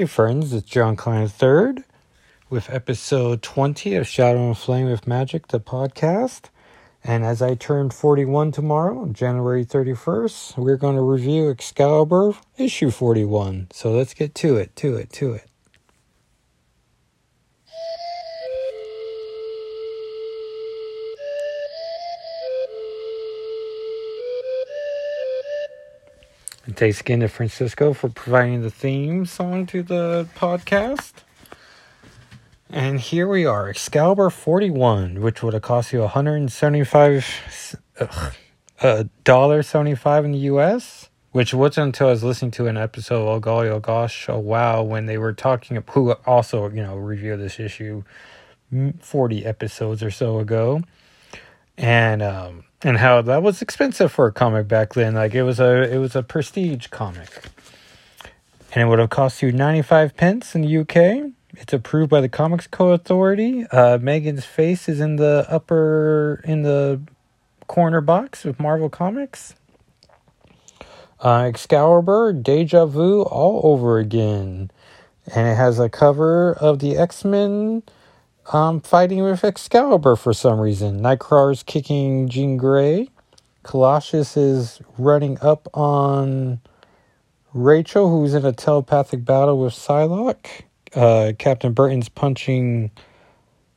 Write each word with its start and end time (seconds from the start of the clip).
Hey 0.00 0.06
friends, 0.06 0.54
it's 0.54 0.66
John 0.66 0.96
Klein 0.96 1.30
III 1.42 1.84
with 2.48 2.70
episode 2.70 3.42
20 3.42 3.96
of 3.96 4.08
Shadow 4.08 4.46
and 4.46 4.56
Flame 4.56 4.86
with 4.86 5.06
Magic, 5.06 5.48
the 5.48 5.60
podcast. 5.60 6.44
And 7.04 7.22
as 7.22 7.42
I 7.42 7.54
turn 7.54 7.90
41 7.90 8.52
tomorrow, 8.52 9.04
January 9.12 9.62
31st, 9.62 10.56
we're 10.56 10.78
going 10.78 10.96
to 10.96 11.02
review 11.02 11.50
Excalibur 11.50 12.32
issue 12.56 12.90
41. 12.90 13.66
So 13.72 13.92
let's 13.92 14.14
get 14.14 14.34
to 14.36 14.56
it, 14.56 14.74
to 14.76 14.96
it, 14.96 15.12
to 15.12 15.34
it. 15.34 15.49
Thanks 26.80 27.02
again 27.02 27.20
to 27.20 27.28
Francisco 27.28 27.92
for 27.92 28.08
providing 28.08 28.62
the 28.62 28.70
theme 28.70 29.26
song 29.26 29.66
to 29.66 29.82
the 29.82 30.26
podcast. 30.34 31.12
And 32.70 32.98
here 32.98 33.28
we 33.28 33.44
are, 33.44 33.68
Excalibur 33.68 34.30
41, 34.30 35.20
which 35.20 35.42
would 35.42 35.52
have 35.52 35.60
cost 35.60 35.92
you 35.92 36.00
175 36.00 37.76
uh, 38.80 39.04
dollar 39.24 39.62
75 39.62 40.24
in 40.24 40.32
the 40.32 40.38
US, 40.38 41.10
which 41.32 41.52
wasn't 41.52 41.88
until 41.88 42.06
I 42.06 42.12
was 42.12 42.24
listening 42.24 42.52
to 42.52 42.66
an 42.66 42.78
episode 42.78 43.24
of 43.24 43.28
Oh 43.28 43.40
Golly 43.40 43.68
Oh 43.68 43.78
Gosh 43.78 44.26
Oh 44.30 44.38
Wow 44.38 44.82
when 44.82 45.04
they 45.04 45.18
were 45.18 45.34
talking 45.34 45.84
who 45.90 46.12
also, 46.24 46.70
you 46.70 46.82
know, 46.82 46.96
reviewed 46.96 47.40
this 47.40 47.60
issue 47.60 48.04
40 49.00 49.44
episodes 49.44 50.02
or 50.02 50.10
so 50.10 50.38
ago. 50.38 50.80
And 51.76 52.22
um 52.22 52.64
and 52.82 52.98
how 52.98 53.22
that 53.22 53.42
was 53.42 53.60
expensive 53.62 54.10
for 54.12 54.26
a 54.26 54.32
comic 54.32 54.68
back 54.68 54.94
then. 54.94 55.14
Like 55.14 55.34
it 55.34 55.42
was 55.42 55.60
a 55.60 55.82
it 55.92 55.98
was 55.98 56.16
a 56.16 56.22
prestige 56.22 56.86
comic, 56.88 57.44
and 58.72 58.82
it 58.82 58.86
would 58.86 58.98
have 58.98 59.10
cost 59.10 59.42
you 59.42 59.52
ninety 59.52 59.82
five 59.82 60.16
pence 60.16 60.54
in 60.54 60.62
the 60.62 60.78
UK. 60.78 61.32
It's 61.54 61.72
approved 61.72 62.10
by 62.10 62.20
the 62.20 62.28
Comics 62.28 62.66
Code 62.66 63.00
Authority. 63.00 63.66
Uh, 63.66 63.98
Megan's 63.98 64.44
face 64.44 64.88
is 64.88 65.00
in 65.00 65.16
the 65.16 65.44
upper 65.48 66.40
in 66.44 66.62
the 66.62 67.00
corner 67.66 68.00
box 68.00 68.44
with 68.44 68.58
Marvel 68.58 68.88
Comics. 68.88 69.54
Uh, 71.22 71.44
Excalibur, 71.46 72.32
Deja 72.32 72.86
Vu, 72.86 73.22
all 73.22 73.60
over 73.70 73.98
again, 73.98 74.70
and 75.34 75.48
it 75.48 75.54
has 75.54 75.78
a 75.78 75.90
cover 75.90 76.54
of 76.54 76.78
the 76.78 76.96
X 76.96 77.24
Men 77.24 77.82
um, 78.52 78.80
fighting 78.80 79.22
with 79.22 79.44
Excalibur 79.44 80.16
for 80.16 80.32
some 80.32 80.58
reason. 80.58 81.00
Nightcrawler's 81.00 81.62
kicking 81.62 82.28
Jean 82.28 82.56
Grey. 82.56 83.08
Colossus 83.62 84.36
is 84.36 84.80
running 84.98 85.38
up 85.40 85.68
on 85.74 86.60
Rachel, 87.52 88.10
who's 88.10 88.34
in 88.34 88.44
a 88.44 88.52
telepathic 88.52 89.24
battle 89.24 89.58
with 89.58 89.72
Psylocke. 89.74 90.62
Uh, 90.94 91.32
Captain 91.38 91.72
Britain's 91.72 92.08
punching 92.08 92.90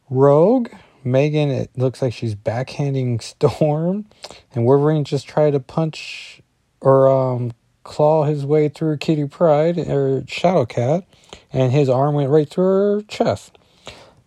Rogue. 0.09 0.69
Megan, 1.03 1.51
it 1.51 1.69
looks 1.75 2.01
like 2.01 2.13
she's 2.13 2.33
backhanding 2.33 3.21
Storm. 3.21 4.05
And 4.53 4.65
Wolverine 4.65 5.03
just 5.03 5.27
tried 5.27 5.51
to 5.51 5.59
punch 5.59 6.41
or 6.81 7.07
um, 7.07 7.51
claw 7.83 8.23
his 8.23 8.45
way 8.45 8.69
through 8.69 8.97
Kitty 8.97 9.25
Pryde 9.27 9.77
or 9.77 10.21
Shadowcat. 10.21 11.05
And 11.51 11.71
his 11.71 11.89
arm 11.89 12.15
went 12.15 12.31
right 12.31 12.49
through 12.49 12.63
her 12.63 13.01
chest 13.03 13.57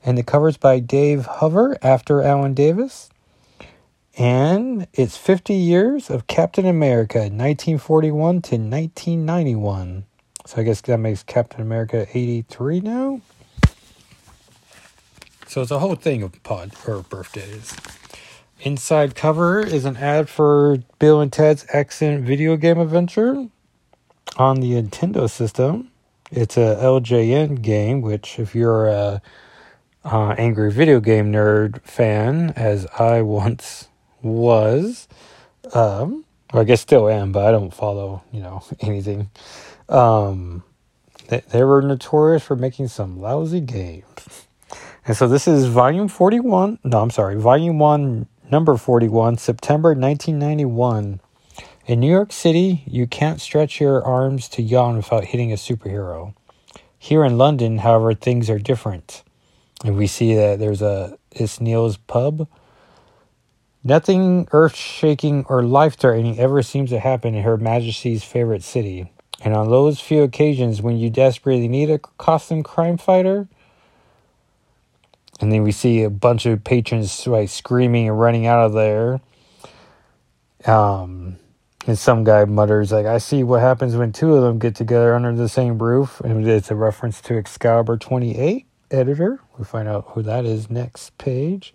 and 0.06 0.16
the 0.16 0.22
cover's 0.22 0.56
by 0.56 0.78
Dave 0.78 1.26
Hoover 1.26 1.76
after 1.82 2.22
Alan 2.22 2.54
Davis. 2.54 3.10
And 4.16 4.86
it's 4.94 5.16
50 5.16 5.52
years 5.52 6.08
of 6.08 6.28
Captain 6.28 6.64
America, 6.64 7.18
1941 7.18 8.16
to 8.42 8.56
1991. 8.56 10.06
So 10.46 10.60
I 10.60 10.62
guess 10.62 10.80
that 10.82 10.98
makes 10.98 11.24
Captain 11.24 11.60
America 11.60 12.06
83 12.14 12.80
now. 12.80 13.20
So 15.48 15.60
it's 15.60 15.72
a 15.72 15.80
whole 15.80 15.96
thing 15.96 16.22
of 16.22 16.40
pod 16.44 16.72
or 16.86 17.02
birthdays. 17.02 17.76
Inside 18.60 19.16
cover 19.16 19.60
is 19.60 19.84
an 19.84 19.96
ad 19.96 20.28
for 20.28 20.78
Bill 21.00 21.20
and 21.20 21.32
Ted's 21.32 21.66
Excellent 21.72 22.24
Video 22.24 22.56
Game 22.56 22.78
Adventure 22.78 23.48
on 24.36 24.60
the 24.60 24.72
Nintendo 24.72 25.28
system. 25.28 25.90
It's 26.30 26.56
a 26.56 26.78
LJN 26.80 27.60
game, 27.60 28.00
which 28.00 28.38
if 28.38 28.54
you're 28.54 28.86
a 28.86 29.20
angry 30.06 30.70
video 30.70 31.00
game 31.00 31.32
nerd 31.32 31.82
fan, 31.82 32.52
as 32.56 32.86
I 32.98 33.22
once 33.22 33.88
was. 34.22 35.08
Um, 35.72 36.24
or 36.52 36.60
I 36.60 36.64
guess 36.64 36.80
still 36.80 37.08
am, 37.08 37.32
but 37.32 37.44
I 37.44 37.50
don't 37.50 37.74
follow, 37.74 38.22
you 38.32 38.40
know, 38.40 38.62
anything. 38.80 39.30
Um, 39.88 40.62
they, 41.28 41.40
they 41.50 41.64
were 41.64 41.82
notorious 41.82 42.44
for 42.44 42.56
making 42.56 42.88
some 42.88 43.20
lousy 43.20 43.60
games. 43.60 44.46
And 45.06 45.16
so 45.16 45.28
this 45.28 45.46
is 45.46 45.66
volume 45.66 46.08
41. 46.08 46.78
No, 46.84 47.00
I'm 47.00 47.10
sorry, 47.10 47.36
volume 47.36 47.78
1, 47.78 48.26
number 48.50 48.76
41, 48.76 49.38
September 49.38 49.90
1991. 49.90 51.20
In 51.86 52.00
New 52.00 52.10
York 52.10 52.32
City, 52.32 52.82
you 52.86 53.06
can't 53.06 53.40
stretch 53.40 53.80
your 53.80 54.02
arms 54.04 54.48
to 54.50 54.62
yawn 54.62 54.96
without 54.96 55.26
hitting 55.26 55.52
a 55.52 55.56
superhero. 55.56 56.34
Here 56.98 57.24
in 57.24 57.38
London, 57.38 57.78
however, 57.78 58.14
things 58.14 58.50
are 58.50 58.58
different. 58.58 59.22
And 59.84 59.96
we 59.96 60.06
see 60.06 60.34
that 60.34 60.58
there's 60.58 60.82
a 60.82 61.18
it's 61.30 61.60
Neil's 61.60 61.96
pub. 61.96 62.48
Nothing 63.84 64.48
earth 64.50 64.74
shaking 64.74 65.44
or 65.48 65.62
life 65.62 65.96
threatening 65.96 66.38
ever 66.38 66.62
seems 66.62 66.90
to 66.90 66.98
happen 66.98 67.34
in 67.34 67.42
Her 67.44 67.56
Majesty's 67.56 68.24
favorite 68.24 68.62
city. 68.62 69.12
And 69.44 69.54
on 69.54 69.70
those 69.70 70.00
few 70.00 70.22
occasions 70.22 70.80
when 70.80 70.96
you 70.96 71.10
desperately 71.10 71.68
need 71.68 71.90
a 71.90 71.98
costume 71.98 72.62
crime 72.62 72.96
fighter, 72.96 73.48
and 75.40 75.52
then 75.52 75.62
we 75.62 75.72
see 75.72 76.02
a 76.02 76.10
bunch 76.10 76.46
of 76.46 76.64
patrons 76.64 77.26
like 77.26 77.50
screaming 77.50 78.08
and 78.08 78.18
running 78.18 78.46
out 78.46 78.64
of 78.64 78.72
there. 78.72 79.20
Um, 80.64 81.36
and 81.86 81.98
some 81.98 82.24
guy 82.24 82.44
mutters 82.46 82.90
like, 82.90 83.06
"I 83.06 83.18
see 83.18 83.44
what 83.44 83.60
happens 83.60 83.94
when 83.94 84.10
two 84.10 84.34
of 84.34 84.42
them 84.42 84.58
get 84.58 84.74
together 84.74 85.14
under 85.14 85.32
the 85.32 85.48
same 85.48 85.78
roof," 85.78 86.20
and 86.24 86.44
it's 86.48 86.70
a 86.70 86.74
reference 86.74 87.20
to 87.20 87.36
Excalibur 87.36 87.98
twenty 87.98 88.36
eight 88.38 88.66
editor. 88.96 89.40
We 89.58 89.64
find 89.64 89.88
out 89.88 90.06
who 90.08 90.22
that 90.22 90.44
is 90.44 90.70
next 90.70 91.16
page. 91.18 91.74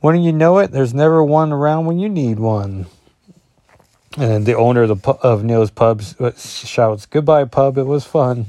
When 0.00 0.20
you 0.20 0.32
know 0.32 0.58
it, 0.58 0.72
there's 0.72 0.92
never 0.92 1.22
one 1.22 1.52
around 1.52 1.86
when 1.86 1.98
you 1.98 2.08
need 2.08 2.38
one. 2.40 2.86
And 4.18 4.44
the 4.44 4.56
owner 4.56 4.82
of, 4.82 5.02
the, 5.02 5.10
of 5.22 5.44
Neil's 5.44 5.70
Pub 5.70 6.02
uh, 6.18 6.32
shouts, 6.32 7.06
Goodbye, 7.06 7.44
pub, 7.44 7.78
it 7.78 7.84
was 7.84 8.04
fun. 8.04 8.46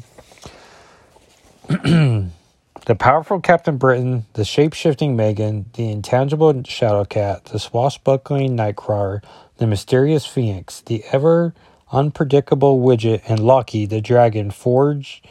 the 1.67 2.95
powerful 2.97 3.39
Captain 3.39 3.77
Britain, 3.77 4.25
the 4.33 4.43
shape 4.43 4.73
shifting 4.73 5.15
Megan, 5.15 5.67
the 5.73 5.89
intangible 5.89 6.63
Shadow 6.63 7.05
Cat, 7.05 7.45
the 7.45 7.59
swashbuckling 7.59 8.57
Nightcrawler, 8.57 9.23
the 9.57 9.67
mysterious 9.67 10.25
Phoenix, 10.25 10.81
the 10.81 11.03
ever 11.13 11.53
unpredictable 11.91 12.81
Widget, 12.81 13.21
and 13.27 13.39
Loki, 13.39 13.85
the 13.85 14.01
dragon, 14.01 14.51
forge 14.51 15.21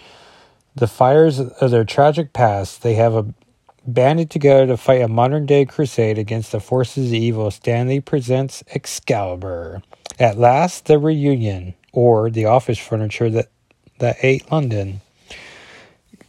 the 0.75 0.87
fires 0.87 1.39
of 1.39 1.71
their 1.71 1.85
tragic 1.85 2.33
past, 2.33 2.83
they 2.83 2.95
have 2.95 3.15
a 3.15 3.35
banded 3.87 4.31
together 4.31 4.67
to 4.67 4.77
fight 4.77 5.03
a 5.03 5.09
modern 5.09 5.47
day 5.47 5.65
crusade 5.65 6.19
against 6.19 6.53
the 6.53 6.61
forces 6.61 7.09
of 7.09 7.15
evil. 7.15 7.51
Stan 7.51 7.89
Lee 7.89 8.01
presents 8.01 8.63
Excalibur. 8.75 9.83
At 10.19 10.39
last, 10.39 10.87
the 10.87 10.99
reunion, 10.99 11.75
or 11.93 12.31
the 12.31 12.45
office 12.45 12.79
furniture 12.79 13.31
that, 13.31 13.49
that 13.99 14.17
ate 14.23 14.51
London. 14.53 15.01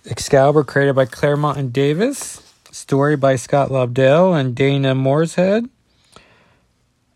Excalibur, 0.05 0.63
created 0.63 0.95
by 0.95 1.05
Claremont 1.05 1.57
and 1.57 1.71
Davis. 1.71 2.41
Story 2.71 3.15
by 3.15 3.35
Scott 3.35 3.69
Lobdell 3.69 4.37
and 4.37 4.55
Dana 4.55 4.95
Moreshead. 4.95 5.69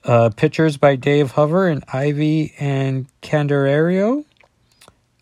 Uh, 0.04 0.30
pictures 0.30 0.78
by 0.78 0.96
Dave 0.96 1.32
Hoover 1.32 1.68
and 1.68 1.84
Ivy 1.92 2.54
and 2.59 3.08
Candelario 3.22 4.24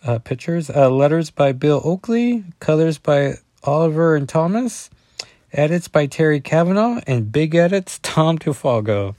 uh, 0.06 0.20
pictures. 0.20 0.70
Uh, 0.70 0.90
letters 0.90 1.32
by 1.32 1.52
Bill 1.52 1.81
Oakley, 1.84 2.46
colors 2.60 2.98
by 2.98 3.36
Oliver 3.63 4.16
and 4.16 4.30
Thomas, 4.30 4.90
edits 5.52 5.88
by 5.88 6.06
Terry 6.06 6.40
Kavanagh, 6.40 7.02
and 7.07 7.31
big 7.31 7.56
edits 7.56 8.00
Tom 8.04 8.38
DeFalco. 8.38 9.16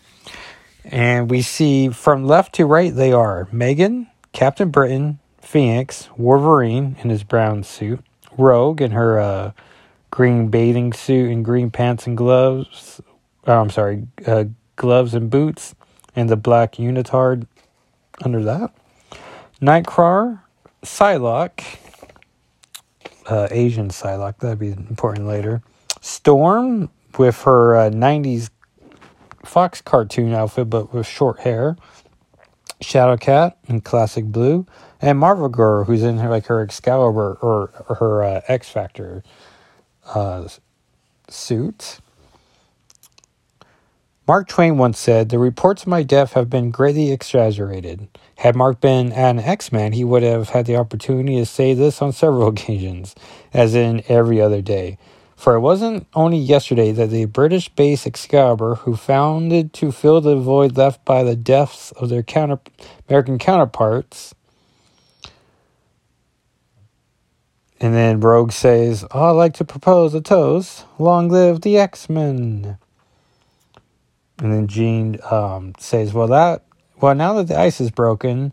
And 0.85 1.29
we 1.29 1.43
see 1.43 1.89
from 1.89 2.25
left 2.25 2.55
to 2.55 2.65
right 2.65 2.95
they 2.95 3.13
are 3.13 3.49
Megan, 3.51 4.07
Captain 4.33 4.71
Britain, 4.71 5.19
Phoenix, 5.41 6.09
Wolverine 6.17 6.97
in 7.03 7.11
his 7.11 7.25
brown 7.25 7.65
suit, 7.65 8.01
Rogue 8.39 8.81
in 8.81 8.93
her 8.93 9.19
uh, 9.19 9.53
green 10.11 10.49
bathing 10.49 10.93
suit 10.93 11.31
and 11.31 11.45
green 11.45 11.71
pants 11.71 12.07
and 12.07 12.17
gloves. 12.17 13.01
Oh, 13.47 13.61
I'm 13.61 13.71
sorry, 13.71 14.07
uh, 14.27 14.45
gloves 14.77 15.15
and 15.15 15.31
boots, 15.31 15.75
and 16.15 16.29
the 16.29 16.37
black 16.37 16.75
unitard 16.75 17.47
under 18.25 18.43
that. 18.45 18.73
Nightcrawler, 19.61 20.41
Psylocke, 20.87 21.65
uh, 23.27 23.49
Asian 23.51 23.89
Psylocke, 23.89 24.39
that'd 24.39 24.59
be 24.59 24.69
important 24.69 25.27
later. 25.27 25.61
Storm 26.01 26.91
with 27.19 27.43
her 27.43 27.75
uh, 27.77 27.91
90s 27.91 28.51
Fox 29.45 29.81
cartoon 29.81 30.33
outfit, 30.33 30.71
but 30.71 30.95
with 30.95 31.07
short 31.07 31.41
hair. 31.41 31.77
Shadowcat 32.81 33.55
in 33.69 33.81
classic 33.81 34.27
blue. 34.27 34.67
and 35.01 35.19
Marvel 35.19 35.49
Girl, 35.49 35.85
who's 35.85 36.03
in 36.03 36.19
her 36.19 36.29
like 36.29 36.47
her 36.47 36.63
Excalibur 36.63 37.39
or, 37.43 37.85
or 37.89 37.97
her 37.97 38.23
uh, 38.23 38.41
X 38.49 38.69
Factor 38.69 39.25
uh, 40.15 40.49
suit. 41.29 41.99
Mark 44.29 44.49
Twain 44.49 44.79
once 44.79 44.99
said, 44.99 45.31
The 45.31 45.39
reports 45.39 45.83
of 45.83 45.89
my 45.89 46.03
death 46.03 46.35
have 46.35 46.49
been 46.49 46.71
greatly 46.71 47.11
exaggerated. 47.13 48.09
Had 48.37 48.57
Mark 48.57 48.81
been 48.81 49.13
an 49.13 49.39
X 49.39 49.73
Man, 49.73 49.93
he 49.93 50.05
would 50.05 50.23
have 50.23 50.51
had 50.51 50.67
the 50.67 50.77
opportunity 50.77 51.37
to 51.37 51.47
say 51.47 51.75
this 51.75 52.03
on 52.03 52.13
several 52.13 52.49
occasions, 52.55 53.15
as 53.53 53.75
in 53.75 54.03
every 54.09 54.41
other 54.41 54.63
day. 54.63 54.99
For 55.37 55.55
it 55.55 55.61
wasn't 55.61 56.07
only 56.15 56.39
yesterday 56.39 56.93
that 56.93 57.11
the 57.11 57.27
British 57.27 57.69
base 57.69 58.07
Excalibur, 58.07 58.77
who 58.77 58.97
founded 58.97 59.73
to 59.75 59.93
fill 59.93 60.21
the 60.21 60.37
void 60.37 60.77
left 60.77 61.05
by 61.05 61.23
the 61.23 61.37
deaths 61.37 61.93
of 61.93 62.09
their 62.09 62.23
counter- 62.23 62.61
American 63.09 63.39
counterparts, 63.39 64.35
and 67.81 67.95
then 67.95 68.21
Rogue 68.21 68.53
says, 68.53 69.05
oh, 69.11 69.31
I'd 69.31 69.33
like 69.33 69.55
to 69.55 69.65
propose 69.65 70.15
a 70.15 70.21
toast. 70.23 70.85
Long 70.99 71.29
live 71.29 71.61
the 71.61 71.77
X 71.77 72.09
Men. 72.09 72.79
And 74.39 74.53
then 74.53 74.67
Jean 74.67 75.19
um, 75.31 75.75
says, 75.79 76.13
Well, 76.13 76.29
that, 76.29 76.63
well, 77.01 77.15
now 77.15 77.35
that 77.35 77.49
the 77.49 77.59
ice 77.59 77.81
is 77.81 77.91
broken, 77.91 78.53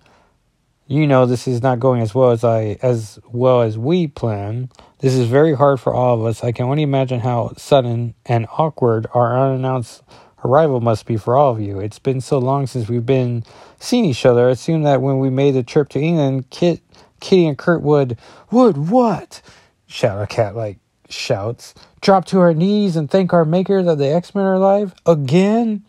you 0.87 1.07
know 1.07 1.25
this 1.25 1.47
is 1.47 1.61
not 1.61 1.79
going 1.79 2.01
as 2.01 2.13
well 2.13 2.31
as 2.31 2.43
I 2.43 2.77
as 2.81 3.19
well 3.31 3.61
as 3.61 3.77
we 3.77 4.07
plan. 4.07 4.69
This 4.99 5.13
is 5.13 5.27
very 5.27 5.55
hard 5.55 5.79
for 5.79 5.93
all 5.93 6.19
of 6.19 6.25
us. 6.25 6.43
I 6.43 6.51
can 6.51 6.65
only 6.65 6.83
imagine 6.83 7.21
how 7.21 7.53
sudden 7.57 8.15
and 8.25 8.47
awkward 8.57 9.07
our 9.13 9.37
unannounced 9.37 10.03
arrival 10.43 10.81
must 10.81 11.05
be 11.05 11.17
for 11.17 11.37
all 11.37 11.51
of 11.51 11.61
you. 11.61 11.79
It's 11.79 11.99
been 11.99 12.19
so 12.19 12.37
long 12.37 12.67
since 12.67 12.89
we've 12.89 13.05
been 13.05 13.43
seeing 13.79 14.05
each 14.05 14.25
other. 14.25 14.47
I 14.47 14.51
assume 14.51 14.83
that 14.83 15.01
when 15.01 15.19
we 15.19 15.29
made 15.29 15.55
the 15.55 15.63
trip 15.63 15.89
to 15.89 15.99
England, 15.99 16.49
Kit, 16.49 16.81
Kitty, 17.21 17.47
and 17.47 17.57
Kurt 17.57 17.81
would 17.81 18.17
would 18.51 18.89
what? 18.89 19.41
Shout 19.87 20.21
a 20.21 20.27
cat 20.27 20.55
like 20.55 20.79
shouts. 21.09 21.73
Drop 22.01 22.25
to 22.25 22.39
our 22.39 22.53
knees 22.53 22.97
and 22.97 23.09
thank 23.09 23.31
our 23.31 23.45
maker 23.45 23.81
that 23.83 23.97
the 23.97 24.13
X 24.13 24.35
Men 24.35 24.43
are 24.43 24.55
alive 24.55 24.93
again. 25.05 25.83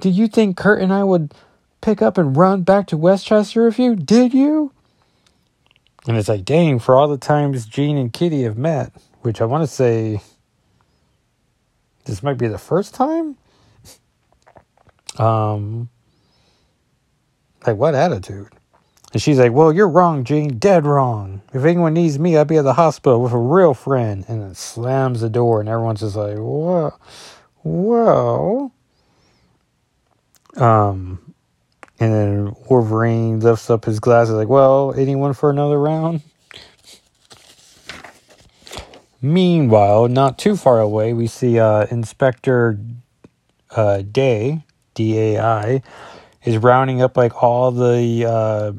Do 0.00 0.08
you 0.08 0.28
think 0.28 0.56
Kurt 0.56 0.82
and 0.82 0.92
I 0.92 1.04
would 1.04 1.34
pick 1.84 2.00
up 2.00 2.16
and 2.16 2.34
run 2.36 2.62
back 2.62 2.86
to 2.88 2.96
Westchester 2.96 3.66
with 3.66 3.78
you? 3.78 3.94
Did 3.94 4.32
you? 4.32 4.72
And 6.06 6.16
it's 6.16 6.28
like, 6.28 6.44
dang, 6.44 6.78
for 6.78 6.96
all 6.96 7.08
the 7.08 7.18
times 7.18 7.66
Jean 7.66 7.98
and 7.98 8.12
Kitty 8.12 8.42
have 8.44 8.56
met, 8.56 8.92
which 9.20 9.40
I 9.40 9.44
want 9.44 9.62
to 9.62 9.66
say 9.66 10.22
this 12.06 12.22
might 12.22 12.38
be 12.38 12.48
the 12.48 12.58
first 12.58 12.94
time. 12.94 13.36
Um, 15.18 15.90
like 17.66 17.76
what 17.76 17.94
attitude? 17.94 18.48
And 19.12 19.22
she's 19.22 19.38
like, 19.38 19.52
Well, 19.52 19.72
you're 19.72 19.88
wrong, 19.88 20.24
Jean, 20.24 20.58
dead 20.58 20.86
wrong. 20.86 21.42
If 21.52 21.64
anyone 21.64 21.94
needs 21.94 22.18
me, 22.18 22.36
I'll 22.36 22.44
be 22.44 22.56
at 22.56 22.64
the 22.64 22.74
hospital 22.74 23.22
with 23.22 23.32
a 23.32 23.38
real 23.38 23.74
friend. 23.74 24.24
And 24.26 24.42
then 24.42 24.54
slams 24.54 25.20
the 25.20 25.30
door, 25.30 25.60
and 25.60 25.68
everyone's 25.68 26.00
just 26.00 26.16
like, 26.16 26.36
Well, 26.36 26.98
well. 27.62 28.72
Um, 30.56 31.23
and 32.00 32.12
then 32.12 32.56
Wolverine 32.68 33.40
lifts 33.40 33.70
up 33.70 33.84
his 33.84 34.00
glasses, 34.00 34.34
like, 34.34 34.48
Well, 34.48 34.92
anyone 34.96 35.32
for 35.32 35.50
another 35.50 35.78
round? 35.78 36.22
Meanwhile, 39.22 40.08
not 40.08 40.38
too 40.38 40.54
far 40.54 40.80
away, 40.80 41.14
we 41.14 41.26
see 41.26 41.58
uh, 41.58 41.86
Inspector 41.90 42.78
uh, 43.70 44.02
Dai, 44.02 44.64
D 44.92 45.18
A 45.18 45.38
I, 45.40 45.82
is 46.44 46.58
rounding 46.58 47.00
up 47.00 47.16
like 47.16 47.42
all 47.42 47.70
the 47.70 48.26
uh, 48.28 48.72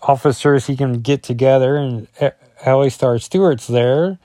officers 0.00 0.68
he 0.68 0.76
can 0.76 1.00
get 1.00 1.24
together, 1.24 1.76
and 1.76 2.06
Alistaire 2.64 3.20
Stewart's 3.20 3.66
there, 3.66 4.18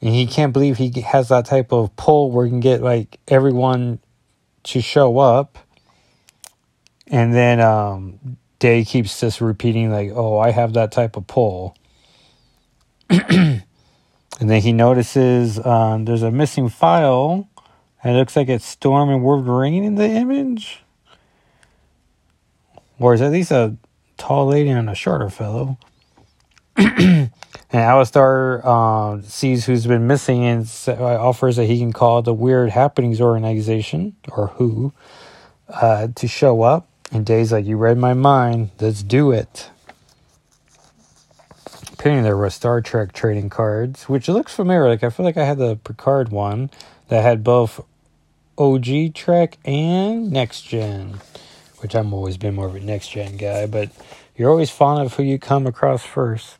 and 0.00 0.14
he 0.14 0.26
can't 0.26 0.52
believe 0.52 0.76
he 0.76 0.92
has 1.00 1.28
that 1.30 1.46
type 1.46 1.72
of 1.72 1.96
pull 1.96 2.30
where 2.30 2.44
he 2.46 2.50
can 2.50 2.60
get 2.60 2.82
like 2.82 3.18
everyone 3.26 3.98
to 4.62 4.80
show 4.80 5.18
up. 5.18 5.58
And 7.10 7.34
then 7.34 7.60
um, 7.60 8.38
Dai 8.60 8.84
keeps 8.84 9.20
just 9.20 9.40
repeating 9.40 9.90
like, 9.90 10.10
"Oh, 10.14 10.38
I 10.38 10.50
have 10.52 10.74
that 10.74 10.92
type 10.92 11.16
of 11.16 11.26
pull." 11.26 11.76
and 13.10 13.62
then 14.38 14.62
he 14.62 14.72
notices 14.72 15.64
um, 15.64 16.04
there's 16.04 16.22
a 16.22 16.30
missing 16.30 16.68
file. 16.68 17.48
And 18.02 18.16
it 18.16 18.18
looks 18.18 18.34
like 18.34 18.48
it's 18.48 18.64
Storm 18.64 19.10
and 19.10 19.22
Wolverine 19.22 19.84
in 19.84 19.96
the 19.96 20.08
image. 20.08 20.82
Or 22.98 23.14
is 23.14 23.20
at 23.20 23.32
least 23.32 23.50
a 23.50 23.76
tall 24.16 24.46
lady 24.46 24.70
and 24.70 24.88
a 24.88 24.94
shorter 24.94 25.28
fellow. 25.28 25.78
and 26.76 27.30
Alistaire 27.72 28.62
uh, 28.64 29.22
sees 29.22 29.66
who's 29.66 29.86
been 29.86 30.06
missing 30.06 30.44
and 30.44 30.66
offers 30.88 31.56
that 31.56 31.66
he 31.66 31.78
can 31.78 31.92
call 31.92 32.22
the 32.22 32.34
Weird 32.34 32.70
Happenings 32.70 33.20
Organization, 33.20 34.16
or 34.28 34.48
WHO, 34.48 34.92
uh, 35.68 36.08
to 36.14 36.28
show 36.28 36.62
up. 36.62 36.89
And 37.10 37.26
Dai's 37.26 37.52
like, 37.52 37.66
You 37.66 37.76
read 37.76 37.98
my 37.98 38.14
mind. 38.14 38.70
Let's 38.80 39.02
do 39.02 39.30
it. 39.32 39.70
Apparently, 41.92 42.22
there 42.22 42.36
were 42.36 42.48
Star 42.50 42.80
Trek 42.80 43.12
trading 43.12 43.50
cards, 43.50 44.08
which 44.08 44.28
looks 44.28 44.54
familiar. 44.54 44.88
Like, 44.88 45.04
I 45.04 45.10
feel 45.10 45.26
like 45.26 45.36
I 45.36 45.44
had 45.44 45.58
the 45.58 45.76
Picard 45.76 46.30
one 46.30 46.70
that 47.08 47.22
had 47.22 47.44
both 47.44 47.84
OG 48.56 49.14
Trek 49.14 49.58
and 49.64 50.30
Next 50.30 50.62
Gen 50.62 51.20
which 51.80 51.94
I'm 51.94 52.12
always 52.12 52.36
been 52.36 52.54
more 52.54 52.66
of 52.66 52.74
a 52.74 52.80
next 52.80 53.08
gen 53.08 53.36
guy, 53.36 53.66
but 53.66 53.90
you're 54.36 54.50
always 54.50 54.70
fond 54.70 55.02
of 55.02 55.14
who 55.14 55.22
you 55.22 55.38
come 55.38 55.66
across 55.66 56.04
first. 56.04 56.56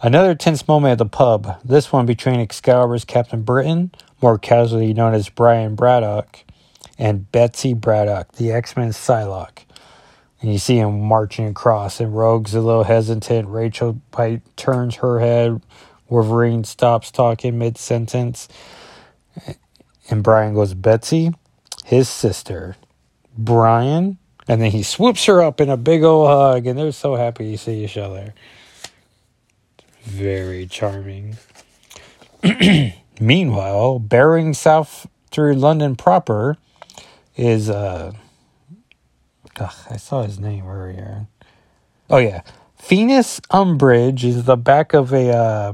Another 0.00 0.34
tense 0.34 0.66
moment 0.68 0.92
at 0.92 0.98
the 0.98 1.06
pub, 1.06 1.60
this 1.64 1.92
one 1.92 2.06
between 2.06 2.38
Excalibur's 2.38 3.04
Captain 3.04 3.42
Britain, 3.42 3.90
more 4.22 4.38
casually 4.38 4.94
known 4.94 5.12
as 5.12 5.28
Brian 5.28 5.74
Braddock, 5.74 6.44
and 6.98 7.30
Betsy 7.30 7.72
Braddock, 7.74 8.32
the 8.32 8.52
X 8.52 8.76
Men 8.76 8.90
Psylocke. 8.90 9.64
And 10.40 10.52
you 10.52 10.58
see 10.58 10.76
him 10.76 11.00
marching 11.00 11.48
across, 11.48 12.00
and 12.00 12.16
Rogue's 12.16 12.54
a 12.54 12.60
little 12.60 12.84
hesitant. 12.84 13.48
Rachel 13.48 14.00
Pike 14.10 14.42
turns 14.56 14.96
her 14.96 15.18
head. 15.20 15.60
Wolverine 16.08 16.64
stops 16.64 17.10
talking 17.10 17.58
mid 17.58 17.76
sentence. 17.76 18.48
And 20.10 20.22
Brian 20.22 20.54
goes, 20.54 20.74
Betsy, 20.74 21.34
his 21.84 22.08
sister. 22.08 22.76
Brian, 23.36 24.18
and 24.46 24.62
then 24.62 24.70
he 24.70 24.82
swoops 24.82 25.24
her 25.26 25.42
up 25.42 25.60
in 25.60 25.68
a 25.68 25.76
big 25.76 26.02
old 26.02 26.28
hug, 26.28 26.66
and 26.66 26.78
they're 26.78 26.92
so 26.92 27.16
happy 27.16 27.52
to 27.52 27.58
see 27.58 27.84
each 27.84 27.96
other. 27.96 28.34
Very 30.02 30.66
charming. 30.66 31.36
Meanwhile, 33.20 33.98
bearing 33.98 34.54
south 34.54 35.06
through 35.30 35.54
London 35.54 35.96
proper 35.96 36.56
is 37.38 37.70
uh 37.70 38.12
ugh, 39.58 39.74
I 39.88 39.96
saw 39.96 40.24
his 40.24 40.38
name 40.38 40.66
earlier. 40.66 41.26
Oh 42.10 42.18
yeah. 42.18 42.42
Phineas 42.76 43.40
Umbridge 43.50 44.24
is 44.24 44.44
the 44.44 44.56
back 44.56 44.92
of 44.92 45.12
a 45.12 45.30
uh, 45.30 45.72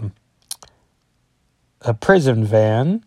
a 1.82 1.94
prison 1.94 2.44
van 2.44 3.04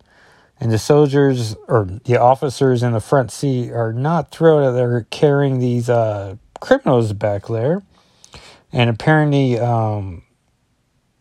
and 0.60 0.72
the 0.72 0.80
soldiers 0.80 1.56
or 1.68 1.86
the 2.06 2.18
officers 2.18 2.84
in 2.84 2.94
the 2.94 3.00
front 3.00 3.32
seat 3.32 3.72
are 3.72 3.94
not 3.94 4.32
thrilled 4.32 4.64
that 4.64 4.72
they're 4.72 5.08
carrying 5.10 5.60
these 5.60 5.90
uh, 5.90 6.36
criminals 6.60 7.14
back 7.14 7.48
there. 7.48 7.84
And 8.72 8.90
apparently, 8.90 9.60
um, 9.60 10.24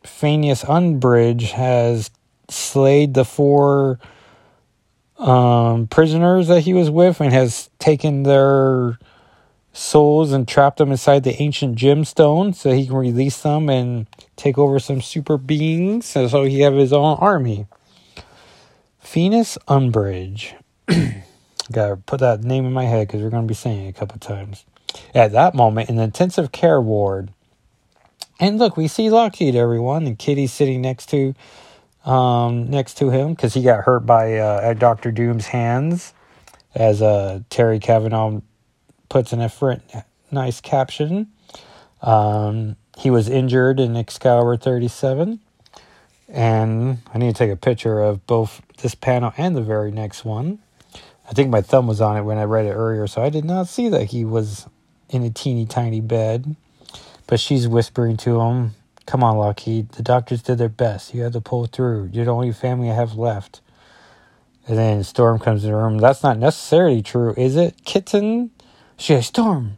Phineas 0.05 0.64
Umbridge 0.64 1.52
has 1.52 2.11
slayed 2.49 3.14
the 3.14 3.25
four 3.25 3.99
um, 5.18 5.87
prisoners 5.87 6.49
that 6.49 6.62
he 6.62 6.75
was 6.75 6.90
with 6.90 7.20
and 7.20 7.32
has 7.32 7.70
taken 7.78 8.23
their 8.23 8.99
souls 9.73 10.32
and 10.32 10.49
trapped 10.49 10.78
them 10.78 10.90
inside 10.90 11.23
the 11.23 11.40
ancient 11.42 11.76
gemstone 11.76 12.54
so 12.54 12.73
he 12.73 12.87
can 12.87 12.96
release 12.96 13.42
them 13.42 13.68
and 13.68 14.06
take 14.35 14.56
over 14.56 14.78
some 14.78 15.00
super 15.00 15.37
beings 15.37 16.06
so 16.06 16.44
he 16.44 16.61
have 16.61 16.75
his 16.75 16.92
own 16.92 17.16
army. 17.18 17.66
Venus 19.00 19.56
Umbridge. 19.68 20.54
Gotta 21.73 21.96
put 21.96 22.20
that 22.20 22.42
name 22.42 22.64
in 22.66 22.73
my 22.73 22.85
head 22.85 23.06
because 23.06 23.23
we're 23.23 23.30
to 23.30 23.42
be 23.42 23.54
saying 23.54 23.87
it 23.87 23.90
a 23.90 23.92
couple 23.92 24.18
times. 24.18 24.64
At 25.14 25.32
that 25.32 25.54
moment, 25.54 25.88
in 25.88 25.96
the 25.96 26.02
intensive 26.02 26.52
care 26.52 26.80
ward, 26.80 27.30
and 28.38 28.58
look, 28.58 28.76
we 28.76 28.88
see 28.88 29.11
Lockheed, 29.11 29.54
everyone, 29.54 30.06
and 30.06 30.18
Kitty 30.18 30.46
sitting 30.46 30.82
next 30.82 31.06
to 31.11 31.35
um, 32.06 32.70
next 32.70 32.94
to 32.98 33.10
him 33.10 33.34
because 33.34 33.52
he 33.54 33.62
got 33.62 33.84
hurt 33.84 34.06
by 34.06 34.38
uh, 34.38 34.72
Doctor 34.75 35.10
Doom's 35.10 35.46
hands, 35.46 36.14
as 36.75 37.02
uh, 37.02 37.40
Terry 37.50 37.78
Kavanagh 37.78 38.40
puts 39.08 39.32
in 39.32 39.40
a 39.40 39.48
front 39.48 39.82
nice 40.30 40.60
caption. 40.60 41.28
Um, 42.02 42.76
he 42.96 43.10
was 43.10 43.28
injured 43.28 43.80
in 43.80 43.96
Excalibur 43.96 44.56
37. 44.56 45.40
And 46.28 46.98
I 47.14 47.18
need 47.18 47.34
to 47.34 47.38
take 47.38 47.52
a 47.52 47.56
picture 47.56 48.00
of 48.00 48.26
both 48.26 48.60
this 48.78 48.94
panel 48.94 49.32
and 49.36 49.54
the 49.54 49.62
very 49.62 49.92
next 49.92 50.25
one. 50.25 50.58
I 51.28 51.32
think 51.32 51.50
my 51.50 51.60
thumb 51.60 51.86
was 51.86 52.00
on 52.00 52.16
it 52.16 52.22
when 52.22 52.38
I 52.38 52.44
read 52.44 52.66
it 52.66 52.72
earlier, 52.72 53.06
so 53.06 53.22
I 53.22 53.30
did 53.30 53.44
not 53.44 53.68
see 53.68 53.88
that 53.88 54.06
he 54.06 54.25
was 54.25 54.66
in 55.08 55.22
a 55.22 55.30
teeny 55.30 55.66
tiny 55.66 56.00
bed. 56.00 56.56
But 57.26 57.40
she's 57.40 57.66
whispering 57.66 58.16
to 58.18 58.40
him, 58.40 58.75
Come 59.06 59.22
on, 59.22 59.38
Lockheed. 59.38 59.90
The 59.92 60.02
doctors 60.02 60.42
did 60.42 60.58
their 60.58 60.68
best. 60.68 61.14
You 61.14 61.22
had 61.22 61.32
to 61.34 61.40
pull 61.40 61.66
through. 61.66 62.10
You're 62.12 62.25
the 62.25 62.32
only 62.32 62.52
family 62.52 62.90
I 62.90 62.94
have 62.94 63.14
left. 63.14 63.60
And 64.66 64.76
then 64.76 65.04
Storm 65.04 65.38
comes 65.38 65.64
in 65.64 65.70
the 65.70 65.76
room. 65.76 65.98
That's 65.98 66.25
not 66.25 66.38
necessarily 66.38 67.02
true, 67.02 67.32
is 67.36 67.54
it, 67.54 67.84
kitten? 67.84 68.50
She 68.96 69.12
says, 69.14 69.26
Storm, 69.26 69.76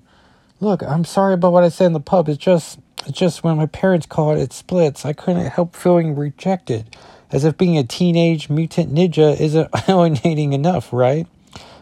look, 0.61 0.83
I'm 0.83 1.05
sorry 1.05 1.35
about 1.35 1.53
what 1.53 1.63
I 1.63 1.69
said 1.69 1.87
in 1.87 1.93
the 1.93 2.01
pub. 2.01 2.31
It's 2.31 2.43
just, 2.43 2.79
it's 3.07 3.19
just 3.19 3.45
when 3.45 3.59
my 3.59 3.67
parents 3.67 4.07
called 4.07 4.39
it 4.39 4.55
splits, 4.55 5.05
I 5.05 5.13
couldn't 5.13 5.45
help 5.47 5.77
feeling 5.77 6.17
rejected. 6.17 6.97
As 7.31 7.45
if 7.45 7.59
being 7.59 7.77
a 7.77 7.85
teenage 7.85 8.49
mutant 8.49 8.95
ninja 8.95 9.39
isn't 9.39 9.69
alienating 9.89 10.55
enough, 10.55 10.91
right? 10.91 11.27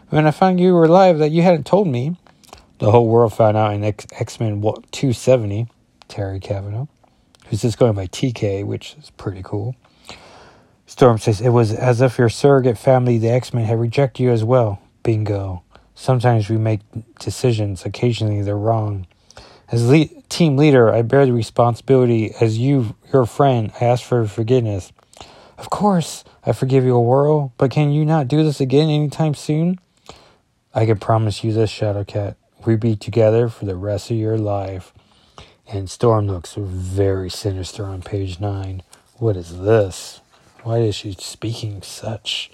When 0.09 0.27
I 0.27 0.31
found 0.31 0.59
you 0.59 0.73
were 0.73 0.83
alive 0.83 1.17
that 1.19 1.31
you 1.31 1.43
hadn't 1.43 1.65
told 1.65 1.87
me. 1.87 2.17
The 2.79 2.91
whole 2.91 3.07
world 3.07 3.33
found 3.33 3.55
out 3.55 3.73
in 3.73 3.83
X 3.85 4.39
Men 4.39 4.61
270, 4.61 5.67
Terry 6.09 6.39
Kavanagh 6.41 6.85
who's 7.49 7.61
just 7.61 7.77
going 7.77 7.93
by 7.93 8.07
TK, 8.07 8.65
which 8.65 8.95
is 8.99 9.09
pretty 9.11 9.41
cool. 9.43 9.75
Storm 10.85 11.17
says, 11.17 11.41
It 11.41 11.49
was 11.49 11.73
as 11.73 12.01
if 12.01 12.17
your 12.17 12.29
surrogate 12.29 12.77
family, 12.77 13.17
the 13.17 13.29
X 13.29 13.53
Men, 13.53 13.65
had 13.65 13.79
rejected 13.79 14.23
you 14.23 14.31
as 14.31 14.43
well. 14.43 14.81
Bingo. 15.03 15.63
Sometimes 15.95 16.49
we 16.49 16.57
make 16.57 16.81
decisions, 17.19 17.85
occasionally 17.85 18.41
they're 18.41 18.57
wrong. 18.57 19.07
As 19.69 19.89
le- 19.89 20.07
team 20.29 20.55
leader, 20.55 20.93
I 20.93 21.01
bear 21.01 21.25
the 21.25 21.33
responsibility. 21.33 22.33
As 22.39 22.57
you, 22.57 22.95
your 23.11 23.25
friend, 23.25 23.71
I 23.81 23.85
ask 23.85 24.03
for 24.03 24.25
forgiveness. 24.27 24.93
Of 25.57 25.69
course, 25.69 26.23
I 26.45 26.53
forgive 26.53 26.85
you, 26.85 26.95
a 26.95 27.01
Whirl, 27.01 27.51
but 27.57 27.71
can 27.71 27.91
you 27.91 28.05
not 28.05 28.27
do 28.27 28.43
this 28.43 28.61
again 28.61 28.89
anytime 28.89 29.33
soon? 29.33 29.79
I 30.73 30.85
can 30.85 30.99
promise 30.99 31.43
you 31.43 31.51
this, 31.51 31.71
Shadowcat. 31.71 32.35
We 32.65 32.75
be 32.75 32.95
together 32.95 33.49
for 33.49 33.65
the 33.65 33.75
rest 33.75 34.11
of 34.11 34.17
your 34.17 34.37
life. 34.37 34.93
And 35.69 35.89
Storm 35.89 36.27
looks 36.27 36.55
very 36.55 37.29
sinister 37.29 37.85
on 37.85 38.01
page 38.01 38.39
9. 38.39 38.83
What 39.17 39.35
is 39.35 39.59
this? 39.59 40.21
Why 40.63 40.77
is 40.79 40.95
she 40.95 41.13
speaking 41.13 41.81
such? 41.81 42.51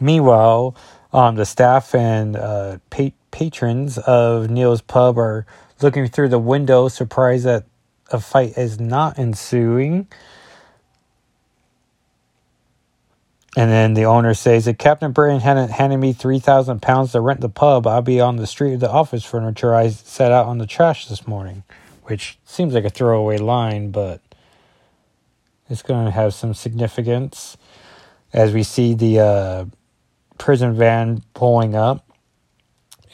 Meanwhile, 0.00 0.74
um, 1.12 1.36
the 1.36 1.46
staff 1.46 1.94
and 1.94 2.36
uh, 2.36 2.78
pa- 2.90 3.12
patrons 3.30 3.98
of 3.98 4.50
Neil's 4.50 4.82
pub 4.82 5.18
are 5.18 5.46
looking 5.80 6.08
through 6.08 6.30
the 6.30 6.38
window, 6.38 6.88
surprised 6.88 7.44
that 7.44 7.64
a 8.10 8.18
fight 8.18 8.58
is 8.58 8.80
not 8.80 9.18
ensuing. 9.18 10.08
And 13.54 13.70
then 13.70 13.94
the 13.94 14.06
owner 14.06 14.32
says, 14.32 14.66
if 14.66 14.78
Captain 14.78 15.12
Britain 15.12 15.40
hadn't 15.40 15.70
handed 15.70 15.98
me 15.98 16.14
3,000 16.14 16.80
pounds 16.80 17.12
to 17.12 17.20
rent 17.20 17.40
the 17.42 17.50
pub, 17.50 17.86
I'd 17.86 18.04
be 18.04 18.18
on 18.20 18.36
the 18.36 18.46
street 18.46 18.74
of 18.74 18.80
the 18.80 18.90
office 18.90 19.24
furniture 19.24 19.74
I 19.74 19.90
set 19.90 20.32
out 20.32 20.46
on 20.46 20.58
the 20.58 20.66
trash 20.66 21.06
this 21.06 21.26
morning. 21.26 21.62
Which 22.04 22.38
seems 22.44 22.74
like 22.74 22.84
a 22.84 22.90
throwaway 22.90 23.38
line, 23.38 23.90
but 23.90 24.20
it's 25.68 25.82
going 25.82 26.06
to 26.06 26.10
have 26.10 26.34
some 26.34 26.54
significance 26.54 27.56
as 28.32 28.52
we 28.52 28.62
see 28.62 28.94
the 28.94 29.20
uh, 29.20 29.64
prison 30.38 30.74
van 30.74 31.22
pulling 31.34 31.74
up. 31.74 32.08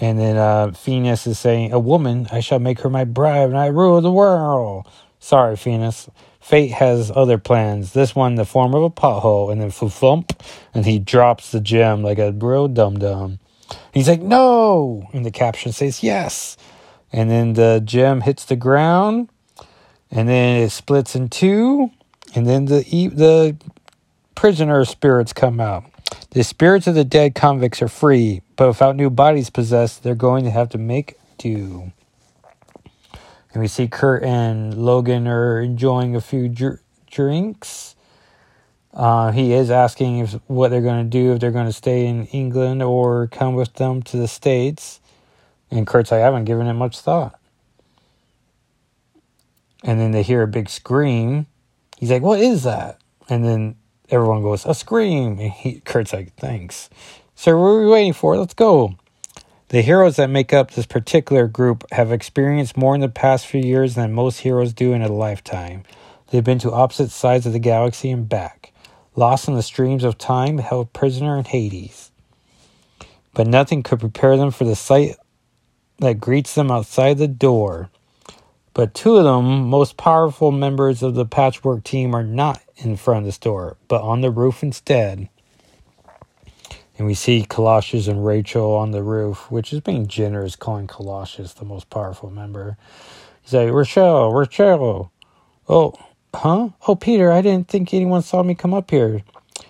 And 0.00 0.18
then 0.18 0.36
uh, 0.36 0.72
Phoenix 0.72 1.26
is 1.26 1.38
saying, 1.38 1.72
A 1.72 1.78
woman, 1.78 2.28
I 2.30 2.40
shall 2.40 2.60
make 2.60 2.80
her 2.80 2.90
my 2.90 3.04
bride 3.04 3.48
and 3.48 3.58
I 3.58 3.66
rule 3.66 4.00
the 4.00 4.12
world. 4.12 4.86
Sorry, 5.18 5.56
Phoenix. 5.56 6.08
Fate 6.48 6.72
has 6.72 7.12
other 7.14 7.36
plans. 7.36 7.92
This 7.92 8.14
one 8.14 8.36
the 8.36 8.46
form 8.46 8.74
of 8.74 8.82
a 8.82 8.88
pothole, 8.88 9.52
and 9.52 9.60
then 9.60 9.70
flump, 9.70 10.42
and 10.72 10.86
he 10.86 10.98
drops 10.98 11.52
the 11.52 11.60
gem 11.60 12.02
like 12.02 12.18
a 12.18 12.32
real 12.32 12.68
dum 12.68 12.98
dum. 12.98 13.38
He's 13.92 14.08
like, 14.08 14.22
no! 14.22 15.06
And 15.12 15.26
the 15.26 15.30
caption 15.30 15.72
says, 15.72 16.02
yes. 16.02 16.56
And 17.12 17.30
then 17.30 17.52
the 17.52 17.82
gem 17.84 18.22
hits 18.22 18.46
the 18.46 18.56
ground, 18.56 19.28
and 20.10 20.26
then 20.26 20.62
it 20.62 20.70
splits 20.70 21.14
in 21.14 21.28
two, 21.28 21.90
and 22.34 22.46
then 22.46 22.64
the 22.64 22.80
the 23.12 23.54
prisoner 24.34 24.86
spirits 24.86 25.34
come 25.34 25.60
out. 25.60 25.84
The 26.30 26.44
spirits 26.44 26.86
of 26.86 26.94
the 26.94 27.04
dead 27.04 27.34
convicts 27.34 27.82
are 27.82 27.88
free, 27.88 28.40
but 28.56 28.68
without 28.68 28.96
new 28.96 29.10
bodies 29.10 29.50
possessed, 29.50 30.02
they're 30.02 30.14
going 30.14 30.44
to 30.44 30.50
have 30.50 30.70
to 30.70 30.78
make 30.78 31.18
do. 31.36 31.92
And 33.52 33.62
we 33.62 33.68
see 33.68 33.88
Kurt 33.88 34.22
and 34.22 34.74
Logan 34.74 35.26
are 35.26 35.60
enjoying 35.60 36.14
a 36.14 36.20
few 36.20 36.48
dr- 36.48 36.80
drinks. 37.10 37.94
Uh, 38.92 39.30
he 39.32 39.52
is 39.52 39.70
asking 39.70 40.18
if 40.18 40.32
what 40.48 40.70
they're 40.70 40.80
going 40.80 41.04
to 41.04 41.10
do 41.10 41.32
if 41.32 41.40
they're 41.40 41.50
going 41.50 41.66
to 41.66 41.72
stay 41.72 42.06
in 42.06 42.26
England 42.26 42.82
or 42.82 43.28
come 43.28 43.54
with 43.54 43.74
them 43.74 44.02
to 44.02 44.16
the 44.16 44.28
States. 44.28 45.00
And 45.70 45.86
Kurt's 45.86 46.10
like, 46.10 46.20
I 46.20 46.24
haven't 46.24 46.44
given 46.44 46.66
it 46.66 46.74
much 46.74 46.98
thought. 46.98 47.38
And 49.84 50.00
then 50.00 50.10
they 50.10 50.22
hear 50.22 50.42
a 50.42 50.48
big 50.48 50.68
scream. 50.68 51.46
He's 51.98 52.10
like, 52.10 52.22
What 52.22 52.40
is 52.40 52.64
that? 52.64 52.98
And 53.28 53.44
then 53.44 53.76
everyone 54.10 54.42
goes, 54.42 54.66
A 54.66 54.74
scream. 54.74 55.38
And 55.38 55.52
he, 55.52 55.80
Kurt's 55.80 56.12
like, 56.12 56.34
Thanks. 56.34 56.90
So, 57.34 57.56
what 57.56 57.68
are 57.68 57.80
we 57.80 57.86
waiting 57.86 58.12
for? 58.12 58.36
Let's 58.36 58.54
go. 58.54 58.96
The 59.70 59.82
heroes 59.82 60.16
that 60.16 60.30
make 60.30 60.54
up 60.54 60.70
this 60.70 60.86
particular 60.86 61.46
group 61.46 61.84
have 61.92 62.10
experienced 62.10 62.78
more 62.78 62.94
in 62.94 63.02
the 63.02 63.08
past 63.10 63.46
few 63.46 63.60
years 63.60 63.96
than 63.96 64.14
most 64.14 64.40
heroes 64.40 64.72
do 64.72 64.94
in 64.94 65.02
a 65.02 65.12
lifetime. 65.12 65.82
They've 66.30 66.42
been 66.42 66.58
to 66.60 66.72
opposite 66.72 67.10
sides 67.10 67.44
of 67.44 67.52
the 67.52 67.58
galaxy 67.58 68.10
and 68.10 68.26
back, 68.26 68.72
lost 69.14 69.46
in 69.46 69.52
the 69.54 69.62
streams 69.62 70.04
of 70.04 70.16
time, 70.16 70.56
held 70.56 70.94
prisoner 70.94 71.36
in 71.36 71.44
Hades. 71.44 72.10
But 73.34 73.46
nothing 73.46 73.82
could 73.82 74.00
prepare 74.00 74.38
them 74.38 74.52
for 74.52 74.64
the 74.64 74.74
sight 74.74 75.16
that 75.98 76.18
greets 76.18 76.54
them 76.54 76.70
outside 76.70 77.18
the 77.18 77.28
door. 77.28 77.90
But 78.72 78.94
two 78.94 79.18
of 79.18 79.24
them, 79.24 79.68
most 79.68 79.98
powerful 79.98 80.50
members 80.50 81.02
of 81.02 81.14
the 81.14 81.26
patchwork 81.26 81.84
team, 81.84 82.14
are 82.14 82.24
not 82.24 82.62
in 82.78 82.96
front 82.96 83.18
of 83.18 83.26
the 83.26 83.32
store, 83.32 83.76
but 83.86 84.00
on 84.00 84.22
the 84.22 84.30
roof 84.30 84.62
instead. 84.62 85.28
And 86.98 87.06
we 87.06 87.14
see 87.14 87.46
Colossus 87.48 88.08
and 88.08 88.26
Rachel 88.26 88.74
on 88.74 88.90
the 88.90 89.04
roof, 89.04 89.50
which 89.52 89.72
is 89.72 89.80
being 89.80 90.08
generous, 90.08 90.56
calling 90.56 90.88
Colossus 90.88 91.54
the 91.54 91.64
most 91.64 91.90
powerful 91.90 92.30
member. 92.30 92.76
He's 93.42 93.54
like, 93.54 93.70
Rochelle, 93.72 94.32
Rochelle. 94.32 95.12
Oh, 95.68 95.94
huh? 96.34 96.70
Oh, 96.88 96.96
Peter, 96.96 97.30
I 97.32 97.40
didn't 97.40 97.68
think 97.68 97.94
anyone 97.94 98.22
saw 98.22 98.42
me 98.42 98.56
come 98.56 98.74
up 98.74 98.90
here. 98.90 99.22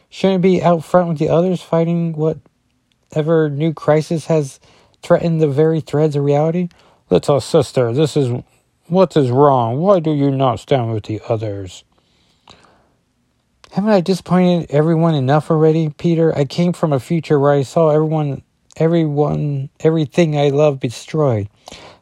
Shouldn't 0.09 0.43
be 0.43 0.63
out 0.63 0.85
front 0.85 1.09
with 1.11 1.19
the 1.19 1.29
others 1.29 1.63
fighting 1.63 2.15
whatever 2.15 3.51
new 3.51 3.75
crisis 3.75 4.27
has 4.27 4.59
threatened 5.03 5.43
the 5.43 5.49
very 5.49 5.81
threads 5.81 6.17
of 6.17 6.25
reality? 6.25 6.69
Little 7.11 7.41
sister, 7.41 7.93
this 7.93 8.17
is 8.17 8.43
what 8.87 9.17
is 9.17 9.31
wrong. 9.31 9.81
Why 9.81 10.01
do 10.01 10.13
you 10.13 10.31
not 10.31 10.61
stand 10.61 10.93
with 10.93 11.05
the 11.05 11.21
others? 11.29 11.85
Haven't 13.79 13.93
I 13.93 14.01
disappointed 14.01 14.73
everyone 14.73 15.15
enough 15.15 15.53
already, 15.53 15.89
Peter? 15.91 16.37
I 16.37 16.47
came 16.47 16.73
from 16.73 16.93
a 16.93 16.99
future 16.99 17.39
where 17.39 17.53
I 17.53 17.63
saw 17.63 17.91
everyone, 17.91 18.43
everyone, 18.77 19.71
everything 19.79 20.37
I 20.37 20.49
love 20.49 20.81
destroyed. 20.81 21.49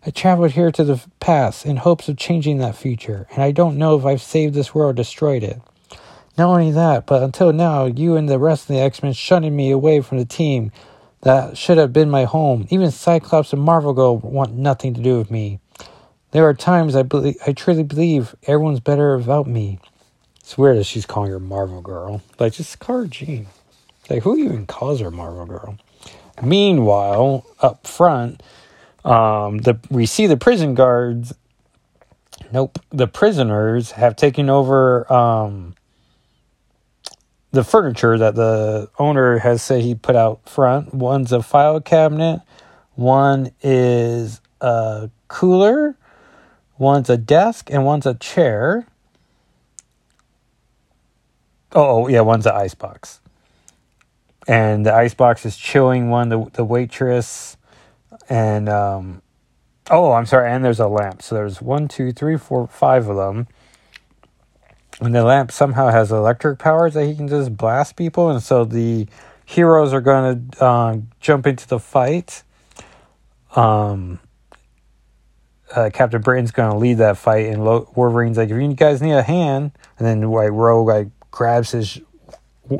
I 0.07 0.09
traveled 0.09 0.53
here 0.53 0.73
to 0.73 0.85
the 0.85 0.99
past 1.21 1.67
in 1.67 1.77
hopes 1.77 2.09
of 2.09 2.17
changing 2.17 2.57
that 2.57 2.77
future, 2.77 3.27
and 3.31 3.43
I 3.43 3.53
don't 3.53 3.77
know 3.77 3.95
if 3.95 4.07
I've 4.07 4.23
saved 4.23 4.55
this 4.55 4.75
world 4.75 4.93
or 4.93 4.95
destroyed 4.95 5.43
it. 5.43 5.61
Not 6.39 6.49
only 6.49 6.71
that, 6.71 7.05
but 7.05 7.23
until 7.23 7.53
now, 7.53 7.85
you 7.85 8.17
and 8.17 8.27
the 8.27 8.39
rest 8.39 8.63
of 8.63 8.75
the 8.75 8.81
X 8.81 9.03
Men 9.03 9.13
shunning 9.13 9.55
me 9.55 9.71
away 9.71 10.01
from 10.01 10.17
the 10.17 10.25
team 10.25 10.73
that 11.25 11.59
should 11.59 11.77
have 11.77 11.93
been 11.93 12.09
my 12.09 12.25
home. 12.25 12.67
Even 12.71 12.91
Cyclops 12.91 13.53
and 13.53 13.61
Marvel 13.61 13.93
Girl 13.93 14.17
want 14.17 14.55
nothing 14.55 14.95
to 14.95 15.03
do 15.03 15.19
with 15.19 15.31
me. 15.31 15.61
There 16.31 16.49
are 16.49 16.55
times 16.55 16.97
I 16.97 17.03
believe, 17.03 17.37
I 17.47 17.53
truly 17.53 17.83
believe 17.83 18.35
everyone's 18.47 18.81
better 18.81 19.15
without 19.19 19.47
me. 19.47 19.79
It's 20.47 20.57
weird 20.57 20.79
that 20.79 20.85
she's 20.85 21.07
calling 21.07 21.33
her 21.33 21.41
Marvel 21.41 21.81
Girl. 21.81 22.23
Like, 22.39 22.53
just 22.53 22.79
call 22.79 22.99
her 22.99 23.07
Jean. 23.09 23.49
Like, 24.09 24.23
who 24.23 24.37
even 24.37 24.65
calls 24.65 25.01
her 25.01 25.11
Marvel 25.11 25.45
Girl? 25.45 25.77
Meanwhile, 26.41 27.45
up 27.59 27.85
front, 27.85 28.45
um, 29.05 29.59
the 29.59 29.81
we 29.91 30.07
see 30.07 30.29
the 30.29 30.37
prison 30.37 30.77
guards. 30.77 31.35
Nope, 32.53 32.79
the 32.91 33.09
prisoners 33.09 33.91
have 33.91 34.15
taken 34.15 34.49
over 34.49 35.13
um, 35.13 35.75
the 37.51 37.65
furniture 37.65 38.17
that 38.17 38.37
the 38.37 38.89
owner 39.01 39.39
has 39.39 39.63
said 39.63 39.83
he 39.83 39.97
put 39.97 40.15
out 40.15 40.49
front. 40.49 40.95
One's 40.95 41.33
a 41.33 41.43
file 41.43 41.81
cabinet. 41.81 42.41
One 42.95 43.51
is 43.65 44.41
a 44.61 45.11
cooler. 45.27 45.97
One's 46.79 47.11
a 47.11 47.17
desk, 47.17 47.69
and 47.69 47.85
one's 47.85 48.07
a 48.07 48.15
chair. 48.15 48.87
Oh, 51.77 52.09
yeah, 52.09 52.23
one's 52.23 52.47
an 52.47 52.55
icebox. 52.55 53.21
And 54.49 54.87
the 54.87 54.95
icebox 54.95 55.45
is 55.45 55.59
chilling 55.59 56.09
one, 56.09 56.31
the, 56.31 56.47
the 56.55 56.65
waitress, 56.65 57.59
and, 58.31 58.67
um, 58.71 59.21
oh, 59.91 60.13
I'm 60.13 60.25
sorry, 60.25 60.51
and 60.51 60.65
there's 60.65 60.81
a 60.81 60.89
lamp. 60.89 61.21
So 61.21 61.35
there's 61.35 61.61
one, 61.61 61.87
two, 61.87 62.13
three, 62.13 62.39
four, 62.39 62.67
five 62.67 63.09
of 63.09 63.17
them. 63.17 63.47
And 65.01 65.15
the 65.15 65.23
lamp 65.23 65.53
somehow 65.53 65.91
has 65.91 66.11
electric 66.11 66.59
powers 66.59 66.95
that 66.95 67.05
he 67.05 67.15
can 67.15 67.29
just 67.29 67.55
blast 67.55 67.97
people. 67.97 68.31
And 68.31 68.43
so 68.43 68.65
the 68.65 69.07
heroes 69.45 69.93
are 69.93 70.01
going 70.01 70.49
to 70.53 70.65
uh, 70.65 70.97
jump 71.21 71.47
into 71.47 71.69
the 71.69 71.79
fight. 71.79 72.43
Um, 73.55 74.19
uh, 75.75 75.91
Captain 75.93 76.23
Britain's 76.23 76.53
going 76.53 76.71
to 76.71 76.79
lead 76.79 76.99
that 76.99 77.19
fight, 77.19 77.47
and 77.47 77.63
Lo- 77.63 77.93
Wolverine's 77.95 78.39
like, 78.39 78.49
if 78.49 78.57
you 78.57 78.73
guys 78.73 79.03
need 79.03 79.13
a 79.13 79.23
hand, 79.23 79.73
and 79.99 80.07
then 80.07 80.23
like 80.23 80.53
Rogue 80.53 80.89
like 80.89 81.09
grabs 81.37 81.73
his 81.73 82.01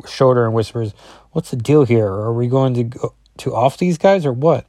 shoulder 0.07 0.45
and 0.45 0.53
whispers, 0.53 0.93
"What's 1.31 1.51
the 1.51 1.55
deal 1.55 1.85
here? 1.85 2.07
Are 2.07 2.33
we 2.33 2.47
going 2.47 2.73
to 2.73 2.83
go 2.83 3.13
to 3.37 3.55
off 3.55 3.77
these 3.77 3.99
guys 3.99 4.25
or 4.25 4.33
what?" 4.33 4.65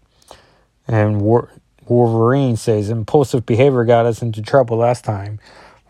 And 0.86 1.22
Wolverine 1.86 2.56
says, 2.56 2.90
"Impulsive 2.90 3.46
behavior 3.46 3.84
got 3.84 4.04
us 4.04 4.20
into 4.20 4.42
trouble 4.42 4.76
last 4.76 5.04
time. 5.04 5.40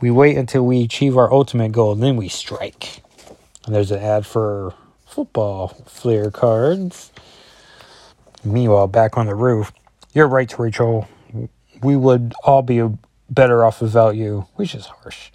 We 0.01 0.13
wait 0.13 0.37
until 0.37 0.65
we 0.65 0.85
achieve 0.85 1.19
our 1.19 1.33
ultimate 1.33 1.73
goal, 1.73 1.97
then 1.97 2.17
we 2.17 2.29
strike." 2.29 3.03
And 3.67 3.75
there's 3.75 3.91
an 3.91 4.01
ad 4.01 4.25
for 4.25 4.75
football 5.05 5.69
flair 5.87 6.31
cards. 6.31 7.11
Meanwhile, 8.45 8.87
back 8.87 9.19
on 9.19 9.27
the 9.27 9.35
roof, 9.35 9.73
you're 10.15 10.29
right, 10.29 10.57
Rachel. 10.57 11.09
We 11.83 11.97
would 11.97 12.33
all 12.45 12.63
be 12.63 12.81
better 13.29 13.65
off 13.65 13.83
without 13.83 14.15
you, 14.15 14.47
which 14.55 14.75
is 14.75 14.87
harsh. 14.87 15.31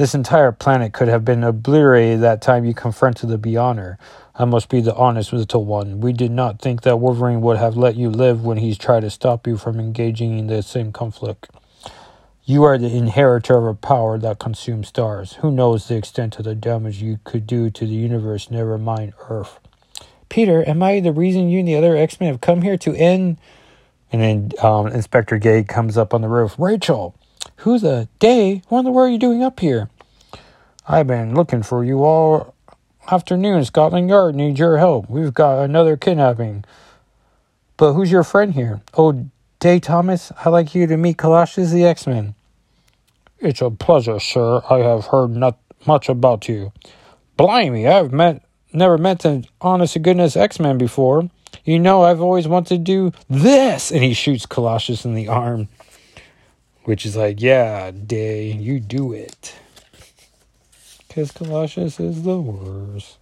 This 0.00 0.14
entire 0.14 0.50
planet 0.50 0.94
could 0.94 1.08
have 1.08 1.26
been 1.26 1.44
obliterated 1.44 2.22
that 2.22 2.40
time 2.40 2.64
you 2.64 2.72
confronted 2.72 3.28
the 3.28 3.36
Beyonder. 3.36 3.98
I 4.34 4.46
must 4.46 4.70
be 4.70 4.80
the 4.80 4.94
honest 4.94 5.30
little 5.30 5.66
one. 5.66 6.00
We 6.00 6.14
did 6.14 6.30
not 6.30 6.58
think 6.58 6.80
that 6.80 6.96
Wolverine 6.96 7.42
would 7.42 7.58
have 7.58 7.76
let 7.76 7.96
you 7.96 8.08
live 8.08 8.42
when 8.42 8.56
he's 8.56 8.78
tried 8.78 9.00
to 9.00 9.10
stop 9.10 9.46
you 9.46 9.58
from 9.58 9.78
engaging 9.78 10.38
in 10.38 10.46
the 10.46 10.62
same 10.62 10.90
conflict. 10.90 11.50
You 12.46 12.62
are 12.62 12.78
the 12.78 12.96
inheritor 12.96 13.58
of 13.58 13.66
a 13.66 13.74
power 13.74 14.16
that 14.16 14.38
consumes 14.38 14.88
stars. 14.88 15.34
Who 15.42 15.50
knows 15.50 15.86
the 15.86 15.96
extent 15.96 16.38
of 16.38 16.46
the 16.46 16.54
damage 16.54 17.02
you 17.02 17.20
could 17.24 17.46
do 17.46 17.68
to 17.68 17.86
the 17.86 17.92
universe, 17.92 18.50
never 18.50 18.78
mind 18.78 19.12
Earth. 19.28 19.60
Peter, 20.30 20.66
am 20.66 20.82
I 20.82 21.00
the 21.00 21.12
reason 21.12 21.50
you 21.50 21.58
and 21.58 21.68
the 21.68 21.76
other 21.76 21.94
X 21.94 22.18
Men 22.18 22.30
have 22.30 22.40
come 22.40 22.62
here 22.62 22.78
to 22.78 22.94
end? 22.94 23.36
And 24.10 24.22
then 24.22 24.52
um, 24.62 24.86
Inspector 24.86 25.36
Gay 25.40 25.62
comes 25.62 25.98
up 25.98 26.14
on 26.14 26.22
the 26.22 26.28
roof. 26.28 26.54
Rachel, 26.56 27.14
who 27.60 27.78
the 27.78 28.08
day? 28.18 28.62
What 28.68 28.80
in 28.80 28.84
the 28.86 28.90
world 28.90 29.08
are 29.08 29.12
you 29.12 29.18
doing 29.18 29.42
up 29.42 29.60
here? 29.60 29.88
I've 30.88 31.06
been 31.06 31.34
looking 31.34 31.62
for 31.62 31.84
you 31.84 32.04
all 32.04 32.54
afternoon. 33.10 33.64
Scotland 33.64 34.08
Yard 34.08 34.34
needs 34.34 34.58
your 34.58 34.78
help. 34.78 35.08
We've 35.10 35.34
got 35.34 35.62
another 35.62 35.96
kidnapping. 35.96 36.64
But 37.76 37.92
who's 37.92 38.10
your 38.10 38.24
friend 38.24 38.54
here? 38.54 38.80
Oh, 38.96 39.26
Dai 39.58 39.78
Thomas, 39.78 40.32
I'd 40.44 40.50
like 40.50 40.74
you 40.74 40.86
to 40.86 40.96
meet 40.96 41.18
Colossus 41.18 41.70
the 41.70 41.84
X 41.84 42.06
Men. 42.06 42.34
It's 43.38 43.60
a 43.60 43.70
pleasure, 43.70 44.18
sir. 44.20 44.62
I 44.68 44.78
have 44.78 45.06
heard 45.06 45.30
not 45.30 45.58
much 45.86 46.08
about 46.08 46.48
you. 46.48 46.72
Blimey, 47.36 47.86
I've 47.86 48.12
met 48.12 48.42
never 48.72 48.98
met 48.98 49.24
an 49.24 49.46
honest 49.60 49.94
to 49.94 49.98
goodness 49.98 50.36
X 50.36 50.58
Men 50.60 50.78
before. 50.78 51.28
You 51.64 51.78
know, 51.78 52.02
I've 52.02 52.20
always 52.20 52.48
wanted 52.48 52.68
to 52.68 52.78
do 52.78 53.12
this, 53.28 53.90
and 53.90 54.02
he 54.02 54.14
shoots 54.14 54.46
Colossus 54.46 55.04
in 55.04 55.14
the 55.14 55.28
arm, 55.28 55.68
which 56.90 57.06
is 57.06 57.14
like, 57.14 57.40
yeah, 57.40 57.92
Dai, 57.92 58.52
you 58.58 58.80
do 58.80 59.12
it. 59.12 59.54
Because 61.06 61.30
Colossus 61.30 62.00
is 62.00 62.24
the 62.24 62.36
worst. 62.36 63.18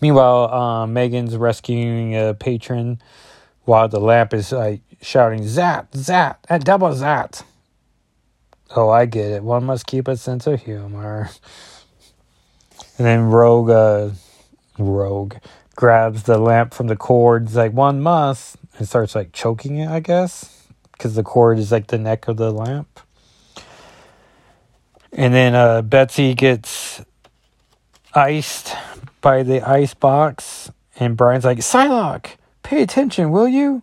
Meanwhile, 0.00 0.50
uh, 0.50 0.86
Megan's 0.86 1.36
rescuing 1.36 2.16
a 2.16 2.32
patron 2.32 3.02
while 3.64 3.86
the 3.86 4.00
lamp 4.00 4.32
is 4.32 4.50
like 4.50 4.80
shouting, 5.02 5.42
Zat, 5.42 5.88
Zat, 5.94 6.38
and 6.48 6.64
double 6.64 6.94
Zat. 6.94 7.44
Oh, 8.74 8.88
I 8.88 9.04
get 9.04 9.32
it. 9.32 9.42
One 9.42 9.64
must 9.64 9.86
keep 9.86 10.08
a 10.08 10.16
sense 10.16 10.46
of 10.46 10.62
humor. 10.62 11.28
And 12.96 13.06
then 13.06 13.24
Rogue, 13.24 13.68
uh, 13.68 14.10
Rogue 14.78 15.34
grabs 15.74 16.22
the 16.22 16.38
lamp 16.38 16.72
from 16.72 16.86
the 16.86 16.96
cords, 16.96 17.56
like, 17.56 17.74
one 17.74 18.00
must, 18.00 18.56
and 18.78 18.88
starts 18.88 19.14
like 19.14 19.32
choking 19.32 19.76
it, 19.76 19.90
I 19.90 20.00
guess, 20.00 20.55
because 20.96 21.14
the 21.14 21.22
cord 21.22 21.58
is 21.58 21.72
like 21.72 21.88
the 21.88 21.98
neck 21.98 22.28
of 22.28 22.36
the 22.36 22.50
lamp. 22.50 23.00
And 25.12 25.32
then 25.32 25.54
uh, 25.54 25.82
Betsy 25.82 26.34
gets 26.34 27.02
iced 28.14 28.74
by 29.20 29.42
the 29.42 29.62
ice 29.62 29.94
box, 29.94 30.70
and 30.98 31.16
Brian's 31.16 31.44
like, 31.44 31.58
Psylocke, 31.58 32.36
pay 32.62 32.82
attention, 32.82 33.30
will 33.30 33.48
you? 33.48 33.82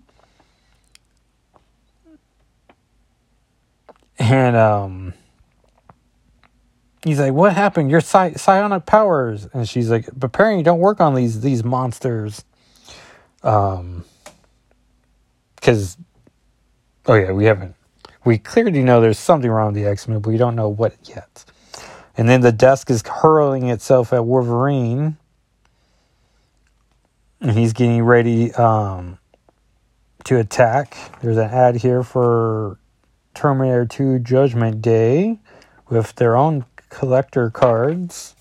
And 4.19 4.55
um, 4.55 5.13
he's 7.03 7.19
like, 7.19 7.33
"What 7.33 7.53
happened? 7.53 7.89
Your 7.89 7.99
psi- 8.01 8.33
psionic 8.33 8.85
powers?" 8.85 9.47
And 9.53 9.67
she's 9.67 9.89
like, 9.89 10.07
"But 10.15 10.27
apparently, 10.27 10.63
don't 10.63 10.79
work 10.79 11.01
on 11.01 11.15
these 11.15 11.41
these 11.41 11.63
monsters." 11.63 12.45
Um, 13.41 14.05
because, 15.55 15.97
oh 17.05 17.13
yeah, 17.15 17.31
we 17.31 17.45
haven't. 17.45 17.75
We 18.25 18.37
clearly 18.37 18.83
know 18.83 19.01
there's 19.01 19.19
something 19.19 19.49
wrong 19.49 19.73
with 19.73 19.75
the 19.75 19.89
X 19.89 20.07
Men, 20.07 20.19
but 20.19 20.29
we 20.29 20.37
don't 20.37 20.55
know 20.55 20.69
what 20.69 20.95
yet. 21.03 21.45
And 22.15 22.29
then 22.29 22.41
the 22.41 22.51
desk 22.51 22.89
is 22.89 23.03
hurling 23.05 23.69
itself 23.69 24.13
at 24.13 24.25
Wolverine, 24.25 25.17
and 27.41 27.51
he's 27.51 27.73
getting 27.73 28.03
ready 28.03 28.53
um, 28.53 29.17
to 30.25 30.37
attack. 30.37 30.95
There's 31.21 31.37
an 31.37 31.49
ad 31.49 31.77
here 31.77 32.03
for 32.03 32.77
Terminator 33.33 33.85
2 33.85 34.19
Judgment 34.19 34.81
Day 34.81 35.39
with 35.89 36.15
their 36.15 36.35
own 36.35 36.65
collector 36.89 37.49
cards. 37.49 38.35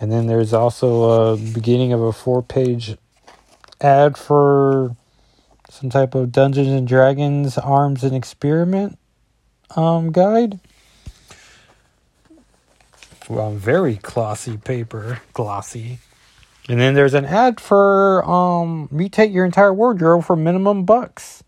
And 0.00 0.12
then 0.12 0.26
there's 0.26 0.52
also 0.52 1.32
a 1.32 1.36
beginning 1.36 1.92
of 1.92 2.00
a 2.02 2.12
four 2.12 2.42
page 2.42 2.96
ad 3.80 4.16
for 4.18 4.96
some 5.82 5.90
type 5.90 6.14
of 6.14 6.30
Dungeons 6.30 6.68
and 6.68 6.86
Dragons 6.86 7.58
Arms 7.58 8.04
and 8.04 8.14
Equipment 8.14 8.96
um, 9.74 10.12
guide. 10.12 10.60
Well, 13.28 13.50
very 13.50 13.96
glossy 13.96 14.58
paper, 14.58 15.20
glossy. 15.32 15.98
And 16.68 16.80
then 16.80 16.94
there's 16.94 17.14
an 17.14 17.24
ad 17.24 17.58
for 17.58 18.24
um, 18.24 18.88
mutate 18.92 19.32
your 19.32 19.44
entire 19.44 19.74
wardrobe 19.74 20.22
for 20.22 20.36
minimum 20.36 20.84
bucks. 20.84 21.42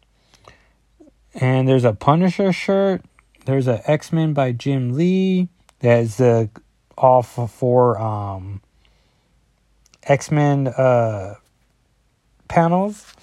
And 1.33 1.69
there's 1.69 1.85
a 1.85 1.93
Punisher 1.93 2.53
shirt. 2.53 3.03
There's 3.45 3.69
a 3.69 3.89
X 3.89 4.13
Men 4.13 4.33
by 4.33 4.51
Jim 4.51 4.95
Lee. 4.95 5.49
That's 5.79 6.17
the 6.17 6.51
off 6.99 7.39
for 7.53 8.01
um, 8.01 8.63
X 10.03 10.33
Men 10.33 10.67
uh, 10.67 11.37
panels. 12.49 13.15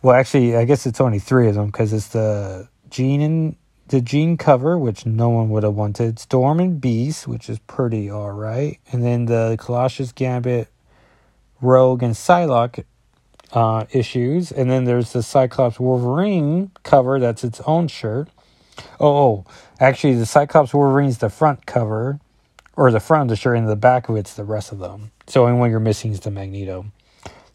Well, 0.00 0.14
actually, 0.14 0.56
I 0.56 0.64
guess 0.64 0.86
it's 0.86 1.00
only 1.00 1.18
three 1.18 1.48
of 1.48 1.56
them 1.56 1.66
because 1.66 1.92
it's 1.92 2.08
the 2.08 2.68
Jean 2.88 3.20
and 3.20 3.56
the 3.88 4.00
Jean 4.00 4.36
cover, 4.36 4.78
which 4.78 5.04
no 5.06 5.28
one 5.28 5.50
would 5.50 5.64
have 5.64 5.74
wanted. 5.74 6.20
Storm 6.20 6.60
and 6.60 6.80
Beast, 6.80 7.26
which 7.26 7.50
is 7.50 7.58
pretty 7.60 8.08
all 8.08 8.30
right, 8.30 8.78
and 8.92 9.04
then 9.04 9.24
the 9.24 9.56
Colossus 9.58 10.12
Gambit, 10.12 10.68
Rogue 11.60 12.04
and 12.04 12.14
Psylocke 12.14 12.84
uh, 13.52 13.86
issues, 13.90 14.52
and 14.52 14.70
then 14.70 14.84
there's 14.84 15.12
the 15.12 15.22
Cyclops 15.22 15.80
Wolverine 15.80 16.70
cover. 16.84 17.18
That's 17.18 17.42
its 17.42 17.60
own 17.62 17.88
shirt. 17.88 18.28
Oh, 19.00 19.16
oh, 19.16 19.44
actually, 19.80 20.14
the 20.14 20.26
Cyclops 20.26 20.72
Wolverine's 20.72 21.18
the 21.18 21.30
front 21.30 21.66
cover, 21.66 22.20
or 22.76 22.92
the 22.92 23.00
front 23.00 23.22
of 23.22 23.28
the 23.30 23.36
shirt, 23.36 23.56
and 23.56 23.68
the 23.68 23.74
back 23.74 24.08
of 24.08 24.16
it's 24.16 24.34
the 24.34 24.44
rest 24.44 24.70
of 24.70 24.78
them. 24.78 25.10
So 25.26 25.44
only 25.44 25.58
one 25.58 25.70
you're 25.70 25.80
missing 25.80 26.12
is 26.12 26.20
the 26.20 26.30
Magneto. 26.30 26.86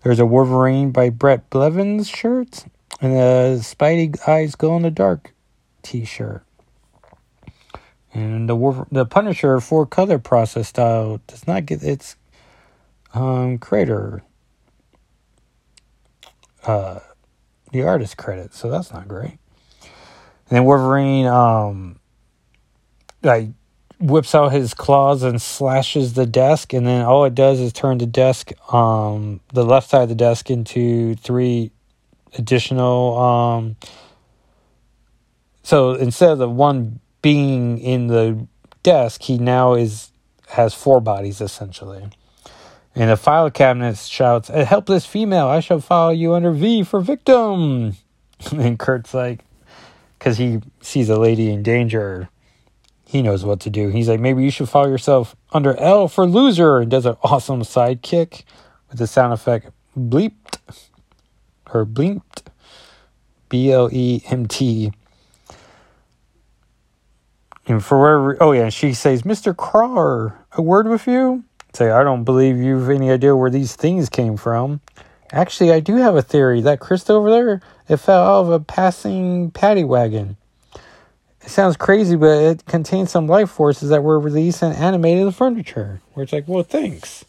There's 0.03 0.19
a 0.19 0.25
Wolverine 0.25 0.91
by 0.91 1.09
Bret 1.09 1.49
Blevins 1.49 2.09
shirt, 2.09 2.65
and 2.99 3.13
a 3.13 3.57
Spidey 3.59 4.27
Eyes 4.27 4.55
Glow 4.55 4.75
in 4.75 4.83
the 4.83 4.91
Dark 4.91 5.33
T-shirt. 5.81 6.43
And 8.13 8.47
the 8.47 8.55
Wolver- 8.55 8.87
the 8.91 9.05
Punisher 9.05 9.59
four 9.59 9.85
color 9.85 10.19
process 10.19 10.67
style 10.67 11.21
does 11.25 11.47
not 11.47 11.65
get 11.65 11.81
its 11.81 12.17
um, 13.13 13.57
creator 13.57 14.23
uh, 16.65 16.99
the 17.71 17.83
artist 17.83 18.17
credit, 18.17 18.53
so 18.53 18.69
that's 18.69 18.91
not 18.91 19.07
great. 19.07 19.37
And 19.81 20.57
then 20.57 20.65
Wolverine, 20.65 21.25
um, 21.25 21.99
like 23.21 23.49
whips 23.99 24.35
out 24.35 24.51
his 24.51 24.73
claws 24.73 25.23
and 25.23 25.41
slashes 25.41 26.13
the 26.13 26.25
desk, 26.25 26.73
and 26.73 26.85
then 26.85 27.05
all 27.05 27.25
it 27.25 27.35
does 27.35 27.59
is 27.59 27.73
turn 27.73 27.97
the 27.97 28.05
desk, 28.05 28.51
um, 28.73 29.39
the 29.53 29.63
left 29.63 29.89
side 29.89 30.03
of 30.03 30.09
the 30.09 30.15
desk 30.15 30.49
into 30.49 31.15
three 31.15 31.71
additional. 32.37 33.17
Um, 33.17 33.75
so 35.63 35.93
instead 35.93 36.31
of 36.31 36.37
the 36.39 36.49
one 36.49 36.99
being 37.21 37.79
in 37.79 38.07
the 38.07 38.47
desk, 38.83 39.21
he 39.23 39.37
now 39.37 39.73
is 39.73 40.11
has 40.49 40.73
four 40.73 40.99
bodies 40.99 41.41
essentially. 41.41 42.09
And 42.95 43.09
the 43.09 43.17
file 43.17 43.49
cabinet 43.49 43.97
shouts, 43.97 44.49
A 44.49 44.65
helpless 44.65 45.05
female, 45.05 45.47
I 45.47 45.61
shall 45.61 45.79
file 45.79 46.13
you 46.13 46.33
under 46.33 46.51
V 46.51 46.83
for 46.83 46.99
victim. 46.99 47.95
and 48.51 48.77
Kurt's 48.77 49.13
like, 49.13 49.43
because 50.19 50.37
he 50.37 50.61
sees 50.81 51.09
a 51.09 51.19
lady 51.19 51.51
in 51.51 51.63
danger, 51.63 52.29
he 53.13 53.21
knows 53.21 53.45
what 53.45 53.59
to 53.59 53.69
do. 53.69 53.89
He's 53.89 54.09
like, 54.09 54.19
maybe 54.19 54.43
you 54.43 54.49
should 54.49 54.67
file 54.67 54.89
yourself 54.89 55.35
under 55.51 55.77
L 55.77 56.07
for 56.07 56.25
loser. 56.25 56.79
And 56.79 56.89
does 56.89 57.05
an 57.05 57.15
awesome 57.21 57.61
sidekick 57.61 58.43
with 58.89 58.97
the 58.97 59.05
sound 59.05 59.33
effect 59.33 59.69
bleeped 59.95 60.57
or 61.71 61.85
bleeped. 61.85 62.41
B 63.49 63.71
L 63.71 63.87
E 63.93 64.23
M 64.31 64.47
T. 64.47 64.91
And 67.67 67.85
for 67.85 68.01
whatever, 68.01 68.43
oh 68.43 68.51
yeah, 68.51 68.69
she 68.69 68.95
says, 68.95 69.21
Mr. 69.21 69.53
Crar, 69.53 70.33
a 70.53 70.61
word 70.63 70.87
with 70.87 71.05
you? 71.05 71.43
Say, 71.73 71.91
I 71.91 72.03
don't 72.03 72.23
believe 72.23 72.57
you've 72.57 72.89
any 72.89 73.11
idea 73.11 73.35
where 73.35 73.51
these 73.51 73.75
things 73.75 74.09
came 74.09 74.37
from. 74.37 74.81
Actually, 75.31 75.71
I 75.71 75.81
do 75.81 75.97
have 75.97 76.15
a 76.15 76.23
theory. 76.23 76.61
That 76.61 76.79
crystal 76.79 77.17
over 77.17 77.29
there, 77.29 77.61
it 77.87 77.97
fell 77.97 78.23
out 78.23 78.41
of 78.41 78.49
a 78.49 78.59
passing 78.59 79.51
paddy 79.51 79.83
wagon. 79.83 80.35
It 81.43 81.49
sounds 81.49 81.75
crazy, 81.75 82.15
but 82.15 82.41
it 82.41 82.65
contains 82.65 83.11
some 83.11 83.27
life 83.27 83.49
forces 83.49 83.89
that 83.89 84.03
were 84.03 84.19
released 84.19 84.61
and 84.61 84.75
animated 84.75 85.27
the 85.27 85.31
furniture. 85.31 86.01
Where 86.13 86.23
it's 86.23 86.33
like, 86.33 86.47
well, 86.47 86.63
thanks. 86.63 87.25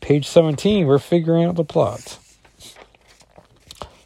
Page 0.00 0.26
17, 0.26 0.86
we're 0.86 0.98
figuring 0.98 1.44
out 1.44 1.56
the 1.56 1.64
plot. 1.64 2.18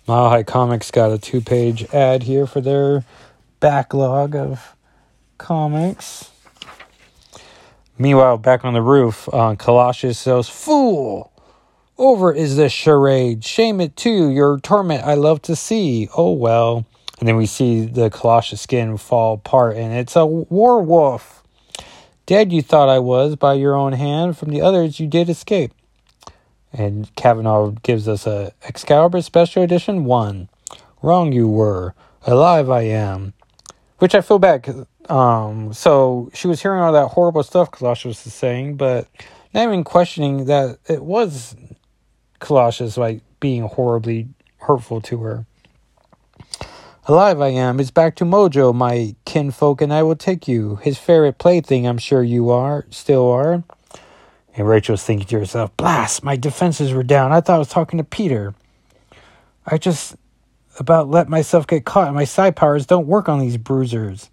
Mile 0.07 0.29
High 0.29 0.43
Comics 0.43 0.91
got 0.91 1.13
a 1.13 1.19
two 1.19 1.41
page 1.41 1.85
ad 1.95 2.25
here 2.25 2.47
for 2.47 2.61
their 2.61 3.05
backlog 3.61 4.35
of 4.35 4.75
comics. 5.39 6.31
Meanwhile, 7.97 8.39
back 8.39 8.65
on 8.65 8.75
the 8.75 8.83
roof, 8.83 9.29
uh, 9.33 9.55
Colossus 9.55 10.19
says, 10.19 10.49
Fool! 10.49 11.31
Over 11.97 12.33
is 12.33 12.57
this 12.57 12.73
charade. 12.73 13.45
Shame 13.45 13.81
it 13.81 13.97
too. 13.97 14.29
Your 14.29 14.59
torment 14.59 15.05
I 15.05 15.15
love 15.15 15.41
to 15.43 15.55
see. 15.55 16.09
Oh 16.17 16.33
well. 16.33 16.85
And 17.19 17.29
then 17.29 17.37
we 17.37 17.47
see 17.47 17.87
the 17.87 18.11
Colossus 18.11 18.61
skin 18.61 18.97
fall 18.97 19.35
apart, 19.35 19.77
and 19.77 19.93
it's 19.93 20.17
a 20.17 20.27
werewolf. 20.27 21.43
Dead 22.27 22.53
you 22.53 22.63
thought 22.63 22.89
I 22.89 22.99
was 22.99 23.37
by 23.37 23.55
your 23.55 23.75
own 23.75 23.93
hand. 23.93 24.37
From 24.37 24.51
the 24.51 24.63
others 24.63 24.99
you 24.99 25.07
did 25.07 25.29
escape. 25.29 25.73
And 26.73 27.15
Kavanagh 27.15 27.77
gives 27.83 28.09
us 28.09 28.27
a 28.27 28.53
Excalibur 28.63 29.23
Special 29.23 29.63
Edition 29.63 30.05
1. 30.05 30.49
Wrong 31.03 31.33
you 31.33 31.49
were. 31.49 31.95
Alive 32.27 32.71
I 32.71 32.83
am. 32.83 33.35
Which 33.99 34.15
I 34.15 34.23
feel 34.23 34.39
bad. 34.39 34.87
Um, 35.09 35.73
so 35.73 36.31
she 36.33 36.49
was 36.49 36.63
hearing 36.63 36.81
all 36.81 36.93
that 36.93 37.09
horrible 37.09 37.43
stuff 37.43 37.71
Colossus 37.71 38.25
was 38.25 38.33
saying, 38.33 38.77
but 38.77 39.07
not 39.53 39.65
even 39.65 39.85
questioning 39.85 40.47
that 40.47 40.79
it 40.89 41.05
was 41.05 41.55
Colossus 42.41 42.97
like 42.97 43.23
being 43.39 43.63
horribly 43.63 44.29
hurtful 44.59 45.01
to 45.03 45.19
her. 45.19 45.47
Alive 47.07 47.39
I 47.39 47.49
am. 47.49 47.81
It's 47.81 47.91
back 47.91 48.17
to 48.17 48.25
Mojo, 48.25 48.75
my 48.75 49.15
kinfolk, 49.27 49.83
and 49.83 49.93
I 49.93 50.03
will 50.03 50.17
take 50.17 50.49
you. 50.49 50.77
His 50.77 50.97
favorite 50.97 51.37
plaything, 51.37 51.87
I'm 51.87 51.99
sure 51.99 52.23
you 52.23 52.49
are, 52.49 52.87
still 52.89 53.31
are. 53.31 53.63
And 54.57 54.67
Rachel's 54.67 55.03
thinking 55.03 55.27
to 55.27 55.41
herself, 55.41 55.77
Blast, 55.77 56.25
my 56.25 56.37
defenses 56.37 56.95
were 56.95 57.03
down. 57.03 57.31
I 57.31 57.43
thought 57.43 57.57
I 57.57 57.59
was 57.59 57.69
talking 57.69 57.99
to 57.99 58.05
Peter. 58.05 58.55
I 59.67 59.77
just 59.77 60.17
about 60.79 61.11
let 61.11 61.29
myself 61.29 61.67
get 61.67 61.85
caught, 61.85 62.15
my 62.15 62.25
side 62.25 62.57
powers 62.57 62.87
don't 62.87 63.07
work 63.07 63.29
on 63.29 63.39
these 63.39 63.59
bruisers. 63.59 64.31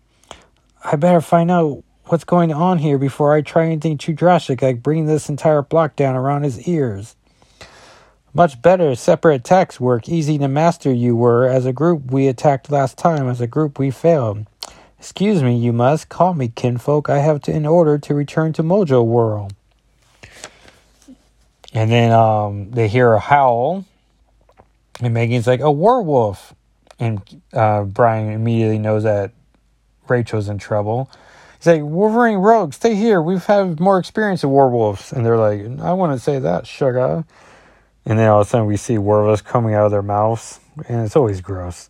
I 0.82 0.96
better 0.96 1.20
find 1.20 1.52
out 1.52 1.84
what's 2.06 2.24
going 2.24 2.54
on 2.54 2.78
here 2.78 2.98
before 2.98 3.34
I 3.34 3.42
try 3.42 3.66
anything 3.66 3.98
too 3.98 4.14
drastic, 4.14 4.62
like 4.62 4.82
bringing 4.82 5.08
this 5.08 5.28
entire 5.28 5.62
block 5.62 5.98
down 5.98 6.16
around 6.16 6.44
his 6.44 6.66
ears. 6.70 7.18
Much 8.34 8.62
better 8.62 8.96
separate 8.96 9.36
attacks 9.36 9.80
work, 9.80 10.08
easy 10.08 10.38
to 10.38 10.48
master 10.48 10.92
you 10.94 11.16
were. 11.16 11.50
As 11.50 11.66
a 11.66 11.74
group, 11.74 12.12
we 12.12 12.28
attacked 12.28 12.72
last 12.72 12.98
time. 12.98 13.28
As 13.28 13.42
a 13.42 13.48
group, 13.48 13.78
we 13.78 13.92
failed. 13.92 14.46
Excuse 14.98 15.44
me, 15.44 15.58
you 15.58 15.74
must. 15.74 16.08
Call 16.08 16.34
me 16.34 16.48
kinfolk. 16.48 17.10
I 17.10 17.20
have 17.20 17.42
to 17.42 17.52
in 17.52 17.66
order 17.66 17.98
to 17.98 18.14
return 18.14 18.54
to 18.54 18.64
Mojo 18.64 19.06
World. 19.06 19.54
And 21.74 21.92
then 21.92 22.12
um, 22.12 22.72
they 22.72 22.88
hear 22.88 23.14
a 23.14 23.20
howl, 23.20 23.86
and 25.02 25.14
Megan's 25.14 25.48
like, 25.48 25.62
a 25.62 25.72
werewolf. 25.72 26.54
And 27.00 27.22
uh, 27.52 27.84
Brian 27.84 28.32
immediately 28.32 28.78
knows 28.78 29.04
that 29.04 29.32
Rachel's 30.08 30.50
in 30.50 30.58
trouble. 30.58 31.10
He's 31.58 31.68
like, 31.68 31.82
Wolverine 31.82 32.38
Rogue, 32.38 32.74
stay 32.74 32.96
here. 32.96 33.22
We've 33.22 33.44
had 33.44 33.80
more 33.80 34.00
experience 34.00 34.44
with 34.44 34.54
werewolves. 34.54 35.12
And 35.12 35.26
they're 35.26 35.38
like, 35.38 35.62
I 35.82 35.94
want 35.94 36.14
to 36.14 36.20
say 36.20 36.40
that, 36.40 36.68
sugar. 36.68 37.26
And 38.06 38.18
then 38.18 38.30
all 38.30 38.42
of 38.42 38.48
a 38.48 38.50
sudden 38.50 38.68
we 38.68 38.78
see 38.78 38.98
werewolves 38.98 39.42
coming 39.42 39.74
out 39.74 39.86
of 39.86 39.92
their 39.92 40.02
mouths. 40.02 40.60
And 40.88 41.06
it's 41.06 41.16
always 41.16 41.42
gross. 41.42 41.90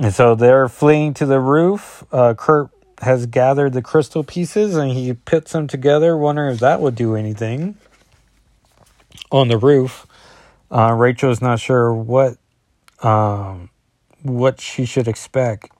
And 0.00 0.14
so 0.14 0.34
they're 0.34 0.68
fleeing 0.68 1.14
to 1.14 1.26
the 1.26 1.40
roof. 1.40 2.04
Uh, 2.12 2.34
Kurt 2.34 2.70
has 3.00 3.26
gathered 3.26 3.72
the 3.72 3.82
crystal 3.82 4.22
pieces 4.22 4.76
and 4.76 4.92
he 4.92 5.12
puts 5.12 5.52
them 5.52 5.66
together, 5.66 6.16
wondering 6.16 6.54
if 6.54 6.60
that 6.60 6.80
would 6.80 6.94
do 6.94 7.16
anything. 7.16 7.76
On 9.30 9.48
the 9.48 9.58
roof, 9.58 10.06
uh, 10.70 11.12
is 11.22 11.42
not 11.42 11.60
sure 11.60 11.92
what 11.92 12.36
um, 13.02 13.70
what 14.22 14.60
she 14.60 14.84
should 14.84 15.06
expect, 15.06 15.70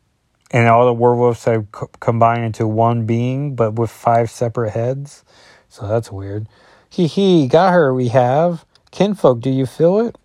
and 0.51 0.69
all 0.69 0.87
the 0.87 0.93
werewolves 0.93 1.45
have 1.45 1.71
co- 1.73 1.91
combined 2.01 2.45
into 2.45 2.67
one 2.67 3.07
being, 3.07 3.55
but 3.55 3.75
with 3.75 3.91
five 3.91 4.31
separate 4.31 4.71
heads. 4.71 5.25
So 5.69 5.87
that's 5.89 6.11
weird. 6.11 6.47
Hee 6.91 7.07
hee, 7.07 7.47
got 7.47 7.73
her. 7.73 7.93
We 7.93 8.09
have 8.09 8.65
kinfolk. 8.91 9.41
Do 9.41 9.51
you 9.51 9.67
feel 9.67 10.01
it? 10.01 10.17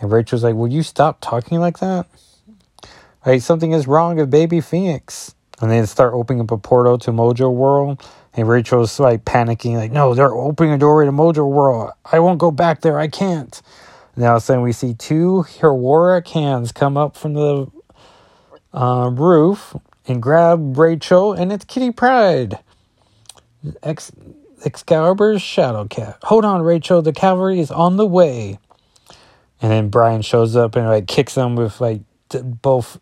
And 0.00 0.10
Rachel's 0.10 0.44
like, 0.44 0.54
"Will 0.54 0.68
you 0.68 0.82
stop 0.82 1.18
talking 1.20 1.60
like 1.60 1.78
that?" 1.80 2.06
Hey, 3.24 3.38
something 3.38 3.72
is 3.72 3.86
wrong 3.86 4.16
with 4.16 4.30
baby 4.30 4.60
Phoenix 4.60 5.34
and 5.60 5.70
they 5.70 5.84
start 5.86 6.14
opening 6.14 6.40
up 6.40 6.50
a 6.50 6.56
portal 6.56 6.98
to 6.98 7.10
Mojo 7.12 7.52
World. 7.52 8.02
And 8.34 8.48
Rachel's 8.48 8.98
like 8.98 9.24
panicking, 9.24 9.76
like, 9.76 9.92
no, 9.92 10.14
they're 10.14 10.32
opening 10.32 10.72
a 10.72 10.78
doorway 10.78 11.04
to 11.04 11.12
Mojo 11.12 11.50
World. 11.50 11.92
I 12.10 12.20
won't 12.20 12.38
go 12.38 12.50
back 12.50 12.80
there. 12.80 12.98
I 12.98 13.08
can't. 13.08 13.60
Now, 14.16 14.38
then 14.38 14.62
we 14.62 14.72
see 14.72 14.94
two 14.94 15.42
heroic 15.42 16.28
hands 16.28 16.72
come 16.72 16.96
up 16.96 17.16
from 17.16 17.34
the 17.34 17.66
uh, 18.72 19.10
roof 19.12 19.76
and 20.06 20.22
grab 20.22 20.78
Rachel, 20.78 21.32
and 21.32 21.52
it's 21.52 21.64
Kitty 21.64 21.90
Pryde. 21.90 22.58
Excalibur's 24.64 25.42
Shadow 25.42 25.86
Cat. 25.86 26.18
Hold 26.24 26.44
on, 26.44 26.62
Rachel. 26.62 27.02
The 27.02 27.12
cavalry 27.12 27.60
is 27.60 27.70
on 27.70 27.96
the 27.96 28.06
way. 28.06 28.58
And 29.62 29.70
then 29.70 29.88
Brian 29.88 30.22
shows 30.22 30.56
up 30.56 30.76
and 30.76 30.86
like 30.86 31.06
kicks 31.06 31.34
them 31.34 31.56
with 31.56 31.80
like 31.80 32.00
both 32.30 32.98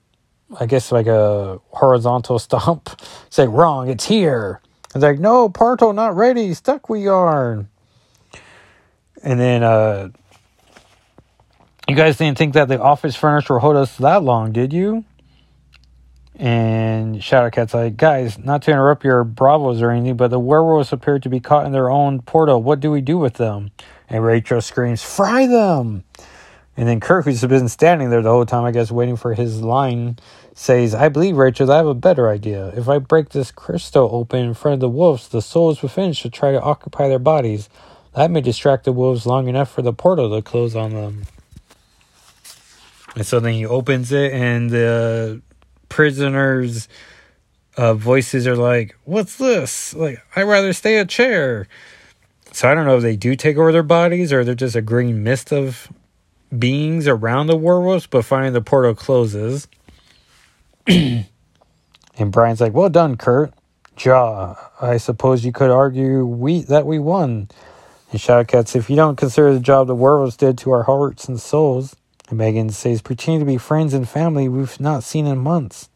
I 0.58 0.66
guess 0.66 0.90
like 0.92 1.06
a 1.06 1.60
horizontal 1.70 2.38
stomp. 2.38 3.00
Say 3.30 3.46
wrong, 3.46 3.88
it's 3.88 4.06
here. 4.06 4.60
It's 4.94 5.02
like, 5.02 5.18
no, 5.18 5.48
Parto, 5.48 5.94
not 5.94 6.16
ready. 6.16 6.54
Stuck 6.54 6.88
we 6.88 7.06
are. 7.06 7.66
And 9.22 9.40
then 9.40 9.62
uh 9.62 10.10
you 11.88 11.94
guys 11.94 12.18
didn't 12.18 12.36
think 12.36 12.54
that 12.54 12.68
the 12.68 12.80
office 12.80 13.16
furniture 13.16 13.54
would 13.54 13.60
hold 13.60 13.76
us 13.76 13.96
that 13.96 14.22
long, 14.22 14.52
did 14.52 14.72
you? 14.74 15.04
And 16.38 17.16
Shadowcat's 17.16 17.74
like, 17.74 17.96
guys, 17.96 18.38
not 18.38 18.62
to 18.62 18.70
interrupt 18.70 19.02
your 19.02 19.24
bravos 19.24 19.82
or 19.82 19.90
anything, 19.90 20.16
but 20.16 20.28
the 20.28 20.38
werewolves 20.38 20.92
appear 20.92 21.18
to 21.18 21.28
be 21.28 21.40
caught 21.40 21.66
in 21.66 21.72
their 21.72 21.90
own 21.90 22.22
portal. 22.22 22.62
What 22.62 22.78
do 22.78 22.92
we 22.92 23.00
do 23.00 23.18
with 23.18 23.34
them? 23.34 23.72
And 24.08 24.24
Rachel 24.24 24.60
screams, 24.60 25.02
fry 25.02 25.46
them! 25.48 26.04
And 26.76 26.86
then 26.86 27.00
Kirk, 27.00 27.24
who's 27.24 27.44
been 27.44 27.68
standing 27.68 28.10
there 28.10 28.22
the 28.22 28.30
whole 28.30 28.46
time, 28.46 28.64
I 28.64 28.70
guess, 28.70 28.92
waiting 28.92 29.16
for 29.16 29.34
his 29.34 29.62
line, 29.62 30.16
says, 30.54 30.94
I 30.94 31.08
believe, 31.08 31.36
Rachel, 31.36 31.72
I 31.72 31.78
have 31.78 31.88
a 31.88 31.94
better 31.94 32.28
idea. 32.28 32.68
If 32.68 32.88
I 32.88 32.98
break 32.98 33.30
this 33.30 33.50
crystal 33.50 34.08
open 34.12 34.44
in 34.44 34.54
front 34.54 34.74
of 34.74 34.80
the 34.80 34.88
wolves, 34.88 35.26
the 35.26 35.42
souls 35.42 35.82
within 35.82 36.12
should 36.12 36.32
try 36.32 36.52
to 36.52 36.62
occupy 36.62 37.08
their 37.08 37.18
bodies. 37.18 37.68
That 38.14 38.30
may 38.30 38.42
distract 38.42 38.84
the 38.84 38.92
wolves 38.92 39.26
long 39.26 39.48
enough 39.48 39.72
for 39.72 39.82
the 39.82 39.92
portal 39.92 40.30
to 40.36 40.40
close 40.40 40.76
on 40.76 40.94
them. 40.94 41.24
And 43.16 43.26
so 43.26 43.40
then 43.40 43.54
he 43.54 43.66
opens 43.66 44.12
it, 44.12 44.32
and 44.32 44.70
the 44.70 45.42
prisoners' 45.88 46.88
uh, 47.76 47.94
voices 47.94 48.46
are 48.46 48.56
like, 48.56 48.96
What's 49.04 49.36
this? 49.36 49.94
Like, 49.94 50.22
I'd 50.36 50.42
rather 50.42 50.72
stay 50.72 50.98
a 50.98 51.04
chair. 51.04 51.68
So 52.52 52.70
I 52.70 52.74
don't 52.74 52.86
know 52.86 52.96
if 52.96 53.02
they 53.02 53.16
do 53.16 53.36
take 53.36 53.56
over 53.56 53.72
their 53.72 53.82
bodies 53.82 54.32
or 54.32 54.44
they're 54.44 54.54
just 54.54 54.74
a 54.74 54.82
green 54.82 55.22
mist 55.22 55.52
of 55.52 55.88
beings 56.56 57.06
around 57.06 57.46
the 57.46 57.56
werewolves, 57.56 58.06
but 58.06 58.24
finally 58.24 58.50
the 58.50 58.60
portal 58.60 58.94
closes. 58.94 59.68
and 60.86 61.26
Brian's 62.30 62.60
like, 62.60 62.72
"Well 62.72 62.88
done, 62.88 63.16
Kurt. 63.16 63.52
Jaw. 63.96 64.56
I 64.80 64.96
suppose 64.96 65.44
you 65.44 65.52
could 65.52 65.70
argue 65.70 66.24
we 66.24 66.62
that 66.62 66.86
we 66.86 66.98
won." 66.98 67.48
And 68.10 68.20
Shadowcat 68.20 68.74
"If 68.74 68.88
you 68.88 68.96
don't 68.96 69.16
consider 69.16 69.52
the 69.52 69.60
job 69.60 69.86
the 69.86 69.94
werewolves 69.94 70.36
did 70.36 70.56
to 70.58 70.70
our 70.70 70.84
hearts 70.84 71.28
and 71.28 71.38
souls," 71.38 71.94
Megan 72.30 72.70
says, 72.70 73.02
"Pretending 73.02 73.40
to 73.40 73.46
be 73.46 73.58
friends 73.58 73.94
and 73.94 74.08
family 74.08 74.48
we've 74.48 74.78
not 74.80 75.02
seen 75.04 75.26
in 75.26 75.38
months." 75.38 75.88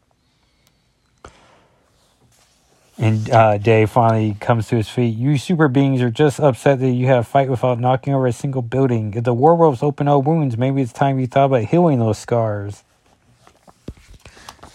And 2.97 3.29
uh, 3.31 3.57
Dave 3.57 3.89
finally 3.89 4.37
comes 4.39 4.67
to 4.67 4.75
his 4.75 4.87
feet. 4.87 5.17
You 5.17 5.37
super 5.37 5.67
beings 5.67 6.01
are 6.01 6.11
just 6.11 6.39
upset 6.39 6.79
that 6.79 6.91
you 6.91 7.07
had 7.07 7.19
a 7.19 7.23
fight 7.23 7.49
without 7.49 7.79
knocking 7.79 8.13
over 8.13 8.27
a 8.27 8.33
single 8.33 8.61
building. 8.61 9.13
If 9.15 9.23
the 9.23 9.33
werewolves 9.33 9.81
open 9.81 10.05
no 10.05 10.19
wounds, 10.19 10.57
maybe 10.57 10.81
it's 10.81 10.93
time 10.93 11.19
you 11.19 11.27
thought 11.27 11.45
about 11.45 11.65
healing 11.65 11.99
those 11.99 12.19
scars. 12.19 12.83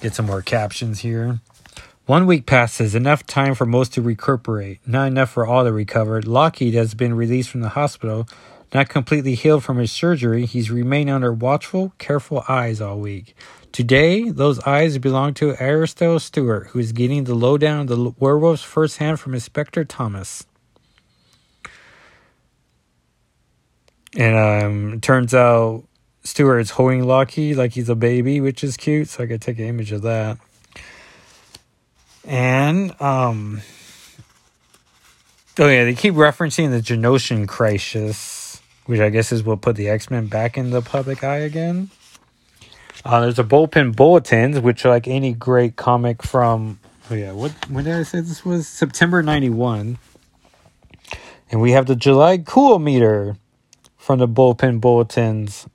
Get 0.01 0.15
some 0.15 0.27
more 0.27 0.43
captions 0.43 1.01
here. 1.01 1.41
One 2.07 2.27
week 2.27 2.47
passes, 2.47 2.95
enough 2.95 3.27
time 3.27 3.55
for 3.55 3.67
most 3.67 3.93
to 3.95 4.03
recuperate, 4.03 4.81
not 4.87 5.09
enough 5.09 5.31
for 5.31 5.47
all 5.47 5.65
to 5.65 5.73
recover. 5.73 6.23
Lockheed 6.23 6.75
has 6.75 6.95
been 6.95 7.15
released 7.15 7.51
from 7.51 7.61
the 7.61 7.71
hospital. 7.71 8.27
Not 8.75 8.89
completely 8.89 9.35
healed 9.35 9.65
from 9.65 9.79
his 9.79 9.91
surgery, 9.91 10.45
he's 10.45 10.71
remained 10.71 11.09
under 11.09 11.33
watchful, 11.33 11.95
careful 11.99 12.45
eyes 12.49 12.81
all 12.81 12.99
week. 12.99 13.35
Today, 13.73 14.31
those 14.31 14.61
eyes 14.61 14.99
belong 14.99 15.35
to 15.35 15.57
Aristotle 15.61 16.19
Stewart, 16.19 16.69
who 16.69 16.79
is 16.79 16.93
getting 16.93 17.25
the 17.25 17.35
lowdown 17.35 17.81
of 17.81 17.89
the 17.89 18.15
werewolves 18.19 18.63
firsthand 18.63 19.21
from 19.21 19.35
Inspector 19.35 19.83
Thomas. 19.87 20.45
And 24.17 24.37
um, 24.37 25.01
turns 25.01 25.35
out 25.35 25.85
Stewart's 26.25 26.71
holding 26.71 27.05
Locky 27.05 27.55
like 27.55 27.73
he's 27.73 27.89
a 27.89 27.95
baby, 27.95 28.41
which 28.41 28.65
is 28.65 28.77
cute. 28.77 29.09
So 29.09 29.25
I 29.25 29.27
could 29.27 29.41
take 29.41 29.59
an 29.59 29.67
image 29.67 29.93
of 29.93 30.03
that. 30.03 30.39
And 32.25 33.01
um, 33.01 33.63
oh 35.59 35.69
yeah, 35.69 35.85
they 35.85 35.95
keep 35.95 36.15
referencing 36.15 36.71
the 36.71 36.81
Genoshan 36.81 37.49
crisis, 37.49 38.38
which 38.89 39.01
I 39.01 39.11
guess 39.11 39.33
is 39.33 39.43
what 39.43 39.61
put 39.61 39.77
the 39.77 39.91
X 39.91 40.11
Men 40.11 40.29
back 40.29 40.57
in 40.57 40.71
the 40.71 40.81
public 40.81 41.23
eye 41.23 41.41
again. 41.41 41.91
Uh, 43.05 43.21
there's 43.21 43.39
a 43.39 43.45
bullpen 43.45 43.95
bulletins, 43.95 44.59
which 44.61 44.87
like 44.87 45.07
any 45.07 45.35
great 45.35 45.77
comic 45.77 46.23
from 46.23 46.81
oh 47.11 47.15
yeah, 47.15 47.33
what 47.33 47.53
when 47.69 47.85
did 47.85 47.95
I 47.95 48.03
say 48.03 48.21
this 48.21 48.47
was 48.47 48.67
September 48.67 49.23
'91, 49.23 49.99
and 51.51 51.61
we 51.61 51.73
have 51.73 51.85
the 51.85 51.97
July 51.97 52.39
cool 52.39 52.79
meter 52.79 53.37
from 53.99 54.21
the 54.21 54.27
bullpen 54.27 54.81
bulletins, 54.81 55.69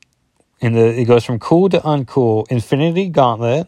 and 0.59 0.75
the 0.75 0.99
it 0.99 1.05
goes 1.05 1.23
from 1.23 1.37
cool 1.37 1.69
to 1.69 1.79
uncool. 1.81 2.49
Infinity 2.49 3.09
Gauntlet, 3.09 3.67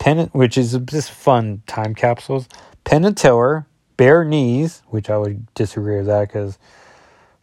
Pen, 0.00 0.28
which 0.32 0.58
is 0.58 0.76
just 0.86 1.12
fun 1.12 1.62
time 1.68 1.94
capsules. 1.94 2.48
Penn 2.82 3.04
and 3.04 3.16
Teller, 3.16 3.64
bare 3.96 4.24
knees, 4.24 4.82
which 4.88 5.08
I 5.08 5.18
would 5.18 5.54
disagree 5.54 5.98
with 5.98 6.06
that 6.06 6.26
because 6.26 6.58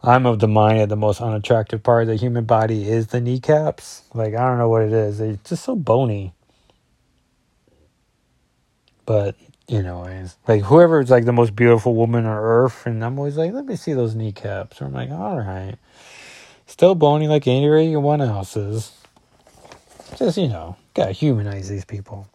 I'm 0.02 0.24
of 0.24 0.38
the 0.38 0.48
mind 0.48 0.80
that 0.80 0.88
the 0.88 0.96
most 0.96 1.20
unattractive 1.20 1.82
part 1.82 2.02
of 2.02 2.08
the 2.08 2.16
human 2.16 2.44
body 2.44 2.88
is 2.88 3.08
the 3.08 3.20
kneecaps. 3.20 4.02
Like, 4.14 4.34
I 4.34 4.48
don't 4.48 4.58
know 4.58 4.68
what 4.68 4.82
it 4.82 4.92
is. 4.92 5.18
They're 5.18 5.38
just 5.44 5.64
so 5.64 5.76
bony. 5.76 6.32
But, 9.04 9.36
you 9.68 9.82
know, 9.82 10.06
like 10.48 10.62
whoever 10.62 11.00
is 11.00 11.10
like 11.10 11.26
the 11.26 11.32
most 11.32 11.54
beautiful 11.54 11.94
woman 11.94 12.24
on 12.24 12.36
earth, 12.36 12.86
and 12.86 13.04
I'm 13.04 13.18
always 13.18 13.36
like, 13.36 13.52
let 13.52 13.66
me 13.66 13.76
see 13.76 13.92
those 13.92 14.14
kneecaps. 14.14 14.80
Or 14.80 14.86
I'm 14.86 14.94
like, 14.94 15.10
all 15.10 15.38
right. 15.38 15.74
Still 16.66 16.94
bony 16.94 17.28
like 17.28 17.46
anyone 17.46 18.22
else's. 18.22 18.92
Just, 20.16 20.38
you 20.38 20.48
know, 20.48 20.76
gotta 20.94 21.12
humanize 21.12 21.68
these 21.68 21.84
people. 21.84 22.26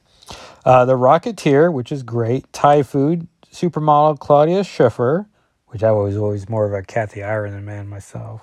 Uh, 0.63 0.85
the 0.85 0.95
Rocketeer, 0.95 1.71
which 1.73 1.91
is 1.91 2.03
great. 2.03 2.51
Thai 2.53 2.83
food, 2.83 3.27
supermodel 3.51 4.19
Claudia 4.19 4.63
Schiffer 4.63 5.27
which 5.67 5.83
I 5.83 5.91
was 5.91 6.17
always 6.17 6.49
more 6.49 6.65
of 6.65 6.73
a 6.73 6.81
Kathy 6.81 7.23
Ireland 7.23 7.65
man 7.65 7.87
myself. 7.87 8.41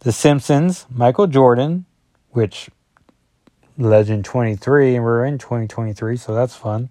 The 0.00 0.12
Simpsons, 0.12 0.86
Michael 0.90 1.26
Jordan, 1.26 1.86
which 2.30 2.70
Legend 3.78 4.24
23, 4.24 4.96
and 4.96 5.04
we're 5.04 5.24
in 5.24 5.38
2023, 5.38 6.16
so 6.16 6.34
that's 6.34 6.54
fun. 6.54 6.90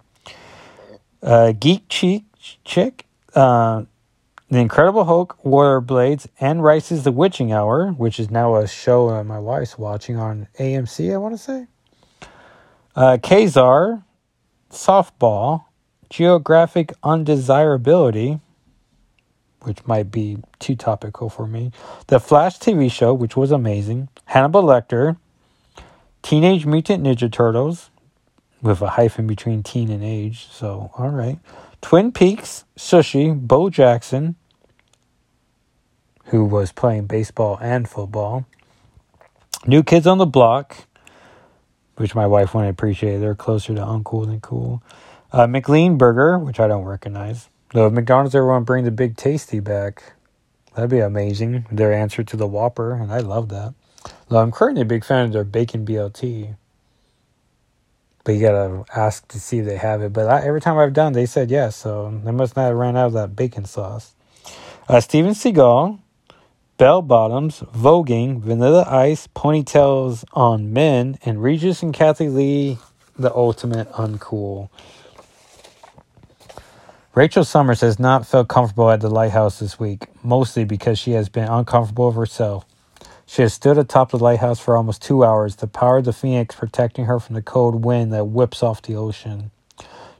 Uh, 1.21 1.51
Geek 1.51 1.87
Cheek 1.89 2.25
Chick, 2.65 3.05
uh, 3.35 3.83
The 4.49 4.57
Incredible 4.57 5.05
Hulk, 5.05 5.37
Warrior 5.43 5.81
Blades, 5.81 6.27
and 6.39 6.63
Rice's 6.63 7.03
The 7.03 7.11
Witching 7.11 7.51
Hour, 7.51 7.91
which 7.91 8.19
is 8.19 8.31
now 8.31 8.55
a 8.55 8.67
show 8.67 9.09
that 9.11 9.25
my 9.25 9.37
wife's 9.37 9.77
watching 9.77 10.17
on 10.17 10.47
AMC, 10.59 11.13
I 11.13 11.17
want 11.17 11.35
to 11.35 11.37
say. 11.37 11.67
Uh, 12.95 13.17
Ka-Zar, 13.21 14.03
Softball, 14.71 15.65
Geographic 16.09 16.93
Undesirability, 17.03 18.39
which 19.61 19.85
might 19.85 20.11
be 20.11 20.37
too 20.59 20.75
topical 20.75 21.29
for 21.29 21.47
me. 21.47 21.71
The 22.07 22.19
Flash 22.19 22.57
TV 22.59 22.91
show, 22.91 23.13
which 23.13 23.35
was 23.35 23.51
amazing. 23.51 24.09
Hannibal 24.25 24.63
Lecter. 24.63 25.17
Teenage 26.21 26.65
Mutant 26.65 27.03
Ninja 27.03 27.31
Turtles, 27.31 27.89
with 28.61 28.81
a 28.81 28.89
hyphen 28.89 29.25
between 29.25 29.63
teen 29.63 29.89
and 29.89 30.03
age. 30.03 30.47
So, 30.51 30.91
all 30.97 31.09
right. 31.09 31.39
Twin 31.81 32.11
Peaks, 32.11 32.63
Sushi, 32.77 33.35
Bo 33.35 33.69
Jackson, 33.71 34.35
who 36.25 36.45
was 36.45 36.71
playing 36.71 37.07
baseball 37.07 37.57
and 37.59 37.89
football. 37.89 38.45
New 39.65 39.83
Kids 39.83 40.05
on 40.05 40.19
the 40.19 40.25
Block, 40.25 40.85
which 41.95 42.15
my 42.15 42.27
wife 42.27 42.53
wouldn't 42.53 42.71
appreciate. 42.71 43.17
They're 43.17 43.35
closer 43.35 43.73
to 43.73 43.81
uncool 43.81 44.27
than 44.27 44.41
cool. 44.41 44.83
Uh, 45.31 45.47
McLean 45.47 45.97
Burger, 45.97 46.37
which 46.37 46.59
I 46.59 46.67
don't 46.67 46.85
recognize. 46.85 47.49
Though 47.73 47.87
if 47.87 47.93
McDonald's 47.93 48.35
ever 48.35 48.47
want 48.47 48.63
to 48.63 48.65
bring 48.65 48.83
the 48.83 48.91
Big 48.91 49.15
Tasty 49.15 49.59
back, 49.61 50.13
that'd 50.75 50.89
be 50.89 50.99
amazing. 50.99 51.65
Their 51.71 51.93
answer 51.93 52.23
to 52.23 52.35
the 52.35 52.47
Whopper, 52.47 52.93
and 52.93 53.13
I 53.13 53.19
love 53.19 53.49
that. 53.49 53.73
Though 54.27 54.39
I'm 54.39 54.51
currently 54.51 54.81
a 54.81 54.85
big 54.85 55.05
fan 55.05 55.25
of 55.25 55.31
their 55.31 55.43
bacon 55.43 55.85
BLT. 55.85 56.55
But 58.23 58.33
you 58.33 58.41
gotta 58.41 58.83
ask 58.95 59.27
to 59.29 59.39
see 59.39 59.59
if 59.59 59.65
they 59.65 59.77
have 59.77 60.01
it. 60.01 60.13
But 60.13 60.27
I, 60.27 60.45
every 60.45 60.61
time 60.61 60.77
I've 60.77 60.93
done, 60.93 61.13
they 61.13 61.25
said 61.25 61.49
yes. 61.49 61.75
So 61.75 62.21
they 62.23 62.31
must 62.31 62.55
not 62.55 62.67
have 62.67 62.75
ran 62.75 62.97
out 62.97 63.07
of 63.07 63.13
that 63.13 63.35
bacon 63.35 63.65
sauce. 63.65 64.13
Uh, 64.87 64.99
Steven 64.99 65.31
Seagal, 65.31 65.99
bell 66.77 67.01
bottoms, 67.01 67.61
voguing, 67.61 68.41
vanilla 68.41 68.85
ice, 68.87 69.27
ponytails 69.27 70.25
on 70.33 70.73
men, 70.73 71.17
and 71.23 71.41
Regis 71.41 71.81
and 71.81 71.93
Kathie 71.93 72.29
Lee, 72.29 72.77
the 73.17 73.33
ultimate 73.33 73.89
uncool. 73.93 74.69
Rachel 77.13 77.43
Summers 77.43 77.81
has 77.81 77.99
not 77.99 78.25
felt 78.25 78.47
comfortable 78.47 78.89
at 78.89 79.01
the 79.01 79.09
lighthouse 79.09 79.59
this 79.59 79.77
week, 79.77 80.07
mostly 80.23 80.63
because 80.63 80.97
she 80.97 81.11
has 81.11 81.27
been 81.27 81.49
uncomfortable 81.49 82.07
of 82.07 82.15
herself. 82.15 82.65
She 83.25 83.41
has 83.41 83.53
stood 83.53 83.77
atop 83.77 84.11
the 84.11 84.17
lighthouse 84.17 84.61
for 84.61 84.77
almost 84.77 85.01
two 85.01 85.25
hours, 85.25 85.57
the 85.57 85.67
power 85.67 85.97
of 85.97 86.05
the 86.05 86.13
phoenix 86.13 86.55
protecting 86.55 87.05
her 87.05 87.19
from 87.19 87.35
the 87.35 87.41
cold 87.41 87.83
wind 87.83 88.13
that 88.13 88.27
whips 88.27 88.63
off 88.63 88.81
the 88.81 88.95
ocean. 88.95 89.51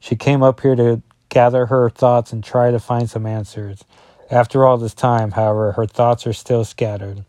She 0.01 0.17
came 0.17 0.43
up 0.43 0.59
here 0.59 0.75
to 0.75 1.01
gather 1.29 1.67
her 1.67 1.89
thoughts 1.89 2.33
and 2.33 2.43
try 2.43 2.71
to 2.71 2.79
find 2.79 3.09
some 3.09 3.25
answers. 3.25 3.85
After 4.29 4.65
all 4.65 4.77
this 4.77 4.93
time, 4.93 5.31
however, 5.31 5.71
her 5.73 5.85
thoughts 5.85 6.27
are 6.27 6.33
still 6.33 6.65
scattered. 6.65 7.23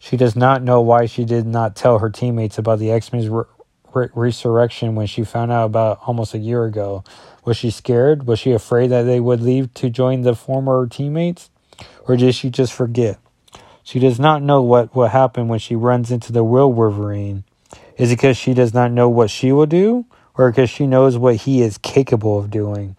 She 0.00 0.16
does 0.16 0.34
not 0.34 0.64
know 0.64 0.80
why 0.80 1.06
she 1.06 1.24
did 1.24 1.46
not 1.46 1.76
tell 1.76 2.00
her 2.00 2.10
teammates 2.10 2.58
about 2.58 2.80
the 2.80 2.90
X 2.90 3.12
Men's 3.12 3.28
re- 3.28 3.44
re- 3.94 4.08
resurrection 4.14 4.96
when 4.96 5.06
she 5.06 5.22
found 5.22 5.52
out 5.52 5.66
about 5.66 6.00
almost 6.04 6.34
a 6.34 6.38
year 6.38 6.64
ago, 6.64 7.04
was 7.48 7.56
she 7.56 7.70
scared? 7.70 8.26
Was 8.26 8.38
she 8.38 8.52
afraid 8.52 8.88
that 8.88 9.04
they 9.04 9.20
would 9.20 9.40
leave 9.40 9.72
to 9.72 9.88
join 9.88 10.20
the 10.20 10.34
former 10.34 10.86
teammates? 10.86 11.48
Or 12.06 12.14
did 12.14 12.34
she 12.34 12.50
just 12.50 12.74
forget? 12.74 13.18
She 13.82 13.98
does 13.98 14.20
not 14.20 14.42
know 14.42 14.60
what 14.60 14.94
will 14.94 15.08
happen 15.08 15.48
when 15.48 15.58
she 15.58 15.74
runs 15.74 16.10
into 16.10 16.30
the 16.30 16.42
real 16.42 16.70
Wolverine. 16.70 17.44
Is 17.96 18.12
it 18.12 18.16
because 18.16 18.36
she 18.36 18.52
does 18.52 18.74
not 18.74 18.92
know 18.92 19.08
what 19.08 19.30
she 19.30 19.50
will 19.50 19.64
do? 19.64 20.04
Or 20.36 20.50
because 20.50 20.68
she 20.68 20.86
knows 20.86 21.16
what 21.16 21.36
he 21.36 21.62
is 21.62 21.78
capable 21.78 22.38
of 22.38 22.50
doing? 22.50 22.96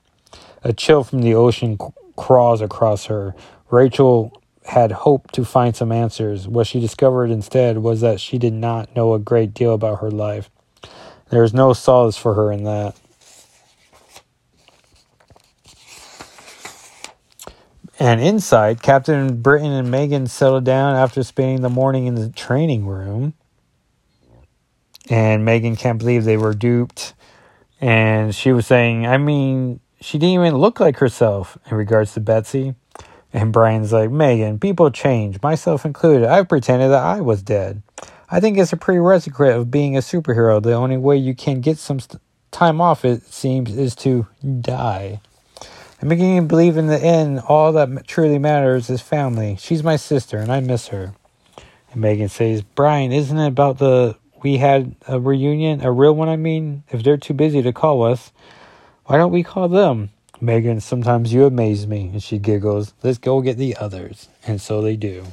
A 0.64 0.74
chill 0.74 1.04
from 1.04 1.22
the 1.22 1.36
ocean 1.36 1.78
crawls 2.18 2.60
across 2.60 3.06
her. 3.06 3.36
Rachel 3.70 4.42
had 4.66 4.92
hoped 4.92 5.36
to 5.36 5.46
find 5.46 5.76
some 5.76 5.92
answers. 5.92 6.48
What 6.48 6.66
she 6.66 6.80
discovered 6.80 7.30
instead 7.30 7.78
was 7.78 8.02
that 8.02 8.20
she 8.20 8.40
did 8.40 8.54
not 8.54 8.96
know 8.96 9.14
a 9.14 9.20
great 9.20 9.54
deal 9.54 9.76
about 9.76 10.02
her 10.02 10.10
life. 10.10 10.50
There 11.30 11.44
is 11.44 11.54
no 11.54 11.74
solace 11.74 12.18
for 12.18 12.34
her 12.34 12.52
in 12.52 12.64
that. 12.64 12.96
And 18.00 18.22
inside, 18.22 18.82
Captain 18.82 19.42
Britain 19.42 19.72
and 19.72 19.92
Megan 19.92 20.28
settle 20.28 20.62
down 20.62 20.96
after 20.96 21.22
spending 21.22 21.62
the 21.62 21.70
morning 21.70 22.08
in 22.08 22.16
the 22.16 22.30
training 22.30 22.88
room. 22.88 23.34
And 25.10 25.44
Megan 25.44 25.76
can't 25.76 26.00
believe 26.00 26.24
they 26.24 26.38
were 26.38 26.54
duped. 26.54 27.14
And 27.82 28.34
she 28.34 28.54
was 28.54 28.66
saying, 28.66 29.06
I 29.06 29.18
mean, 29.18 29.82
she 30.00 30.18
didn't 30.18 30.36
even 30.36 30.56
look 30.56 30.80
like 30.80 30.98
herself 30.98 31.58
in 31.70 31.76
regards 31.76 32.14
to 32.14 32.22
Betsy. 32.22 32.76
And 33.34 33.52
Brian's 33.52 33.92
like, 33.92 34.10
Megan, 34.10 34.60
people 34.60 34.90
change, 34.92 35.42
myself 35.42 35.86
included. 35.86 36.28
I've 36.28 36.48
pretended 36.48 36.90
that 36.90 37.04
I 37.04 37.20
was 37.20 37.44
dead. 37.44 37.84
I 38.32 38.40
think 38.40 38.58
it's 38.58 38.74
a 38.74 38.78
prerequisite 38.78 39.56
of 39.56 39.72
being 39.72 39.98
a 39.98 40.02
superhero. 40.02 40.62
The 40.62 40.74
only 40.74 40.98
way 40.98 41.18
you 41.18 41.36
can 41.36 41.62
get 41.62 41.78
some 41.78 42.00
st- 42.00 42.22
time 42.52 42.80
off, 42.80 43.04
it 43.04 43.24
seems, 43.24 43.76
is 43.76 43.94
to 43.96 44.28
die. 44.62 45.20
I'm 46.02 46.08
beginning 46.08 46.38
to 46.38 46.48
believe 46.48 46.78
in 46.78 46.88
the 46.88 46.98
end, 46.98 47.42
all 47.42 47.74
that 47.74 48.08
truly 48.08 48.40
matters 48.40 48.90
is 48.90 49.02
family. 49.02 49.58
She's 49.60 49.84
my 49.84 49.98
sister, 49.98 50.38
and 50.38 50.50
I 50.50 50.62
miss 50.62 50.88
her. 50.88 51.14
And 51.92 52.02
Megan 52.02 52.30
says, 52.30 52.62
Brian, 52.62 53.12
isn't 53.12 53.38
it 53.38 53.48
about 53.48 53.80
the 53.80 54.16
we 54.42 54.58
had 54.58 54.96
a 55.08 55.20
reunion, 55.20 55.82
a 55.82 55.92
real 55.92 56.16
one? 56.16 56.30
I 56.30 56.38
mean, 56.38 56.84
if 56.90 57.04
they're 57.04 57.18
too 57.18 57.34
busy 57.34 57.62
to 57.62 57.74
call 57.74 58.04
us, 58.04 58.32
why 59.06 59.18
don't 59.18 59.34
we 59.34 59.44
call 59.44 59.68
them? 59.68 60.12
Megan, 60.40 60.80
sometimes 60.80 61.34
you 61.34 61.46
amaze 61.46 61.86
me. 61.86 62.10
And 62.14 62.24
she 62.24 62.38
giggles, 62.38 62.94
let's 63.04 63.18
go 63.18 63.42
get 63.42 63.58
the 63.58 63.76
others. 63.76 64.30
And 64.48 64.62
so 64.62 64.82
they 64.82 64.96
do. 64.96 65.26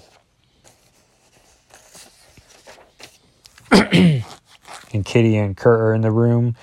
and 3.70 5.04
Kitty 5.04 5.36
and 5.36 5.56
Kurt 5.56 5.80
are 5.80 5.94
in 5.94 6.00
the 6.00 6.10
room 6.10 6.56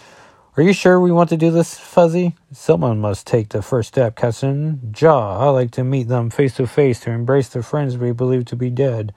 are 0.58 0.64
you 0.64 0.74
sure 0.74 1.00
we 1.00 1.12
want 1.12 1.30
to 1.30 1.38
do 1.38 1.52
this, 1.52 1.80
Fuzzy? 1.80 2.36
Someone 2.52 3.00
must 3.00 3.28
take 3.28 3.50
the 3.50 3.62
first 3.64 3.90
step, 3.90 4.16
cousin. 4.16 4.82
Jaw, 4.92 5.40
I 5.40 5.50
like 5.50 5.72
to 5.72 5.84
meet 5.84 6.10
them 6.10 6.30
face 6.30 6.56
to 6.58 6.68
face 6.68 7.00
to 7.02 7.12
embrace 7.12 7.50
the 7.50 7.64
friends 7.64 7.98
we 7.98 8.12
believe 8.14 8.46
to 8.46 8.56
be 8.58 8.70
dead. 8.70 9.14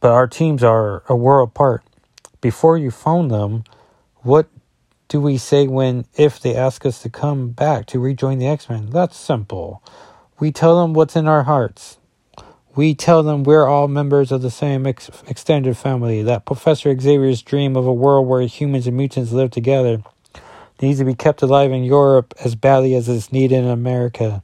but 0.00 0.12
our 0.12 0.28
teams 0.28 0.64
are 0.64 1.02
a 1.08 1.16
world 1.16 1.50
apart. 1.50 1.84
Before 2.40 2.78
you 2.78 2.90
phone 2.90 3.28
them, 3.28 3.64
what 4.22 4.48
do 5.08 5.20
we 5.20 5.38
say 5.38 5.66
when, 5.68 6.06
if 6.16 6.40
they 6.40 6.56
ask 6.56 6.86
us 6.86 7.02
to 7.02 7.10
come 7.10 7.50
back 7.50 7.86
to 7.86 8.00
rejoin 8.00 8.38
the 8.38 8.46
X 8.48 8.70
Men? 8.70 8.90
That's 8.90 9.16
simple. 9.18 9.82
We 10.40 10.52
tell 10.52 10.80
them 10.80 10.94
what's 10.94 11.16
in 11.16 11.28
our 11.28 11.44
hearts. 11.44 11.98
We 12.76 12.94
tell 12.94 13.22
them 13.24 13.44
we're 13.44 13.66
all 13.66 13.88
members 13.88 14.32
of 14.32 14.42
the 14.42 14.50
same 14.50 14.86
ex- 14.86 15.10
extended 15.28 15.76
family, 15.76 16.22
that 16.24 16.46
Professor 16.46 16.98
Xavier's 16.98 17.42
dream 17.42 17.76
of 17.76 17.86
a 17.86 17.94
world 17.94 18.28
where 18.28 18.42
humans 18.42 18.86
and 18.86 18.96
mutants 18.96 19.32
live 19.32 19.50
together 19.50 20.04
needs 20.80 20.98
to 20.98 21.04
be 21.04 21.14
kept 21.14 21.42
alive 21.42 21.72
in 21.72 21.84
Europe 21.84 22.34
as 22.44 22.54
badly 22.54 22.94
as 22.94 23.08
it's 23.08 23.32
needed 23.32 23.58
in 23.58 23.68
America. 23.68 24.42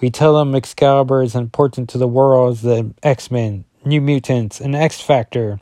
We 0.00 0.10
tell 0.10 0.36
them 0.36 0.54
Excalibur 0.54 1.22
is 1.22 1.34
important 1.34 1.88
to 1.90 1.98
the 1.98 2.08
world 2.08 2.52
as 2.52 2.62
the 2.62 2.92
X 3.02 3.30
Men, 3.30 3.64
New 3.84 4.00
Mutants, 4.00 4.60
and 4.60 4.74
X 4.74 5.00
Factor. 5.00 5.60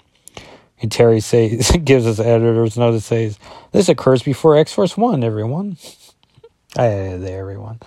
And 0.80 0.90
Terry 0.90 1.20
says, 1.20 1.70
gives 1.84 2.06
us 2.06 2.18
editor's 2.18 2.76
note 2.76 2.92
that 2.92 3.00
says, 3.02 3.38
This 3.72 3.88
occurs 3.88 4.22
before 4.22 4.56
X 4.56 4.72
Force 4.72 4.96
1, 4.96 5.22
everyone. 5.22 5.76
There, 6.76 7.40
everyone. 7.40 7.80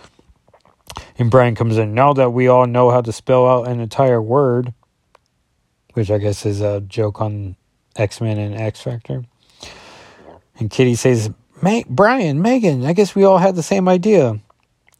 And 1.17 1.31
Brian 1.31 1.55
comes 1.55 1.77
in. 1.77 1.93
Now 1.93 2.11
that 2.13 2.31
we 2.31 2.49
all 2.49 2.67
know 2.67 2.91
how 2.91 2.99
to 2.99 3.13
spell 3.13 3.47
out 3.47 3.69
an 3.69 3.79
entire 3.79 4.21
word, 4.21 4.73
which 5.93 6.11
I 6.11 6.17
guess 6.17 6.45
is 6.45 6.59
a 6.59 6.81
joke 6.81 7.21
on 7.21 7.55
X 7.95 8.19
Men 8.19 8.37
and 8.37 8.55
X 8.55 8.81
Factor. 8.81 9.23
And 10.59 10.69
Kitty 10.69 10.95
says, 10.95 11.31
Brian, 11.89 12.41
Meggan, 12.41 12.85
I 12.85 12.93
guess 12.93 13.15
we 13.15 13.23
all 13.23 13.37
had 13.37 13.55
the 13.55 13.63
same 13.63 13.87
idea. 13.87 14.39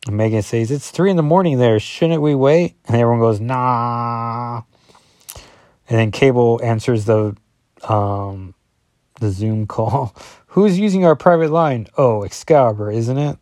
And 0.07 0.17
Meggan 0.17 0.41
says, 0.41 0.71
It's 0.71 0.91
three 0.91 1.09
in 1.09 1.17
the 1.17 1.23
morning 1.23 1.57
there. 1.57 1.79
Shouldn't 1.79 2.21
we 2.21 2.35
wait? 2.35 2.75
And 2.85 2.95
everyone 2.95 3.19
goes, 3.19 3.39
Nah. 3.39 4.61
And 5.89 5.99
then 5.99 6.11
Cable 6.11 6.61
answers 6.63 7.05
the 7.05 7.35
um, 7.87 8.53
the 9.19 9.31
Zoom 9.31 9.67
call. 9.67 10.15
Who's 10.47 10.79
using 10.79 11.05
our 11.05 11.15
private 11.15 11.51
line? 11.51 11.87
Oh, 11.97 12.23
Excalibur, 12.23 12.91
isn't 12.91 13.17
it? 13.17 13.37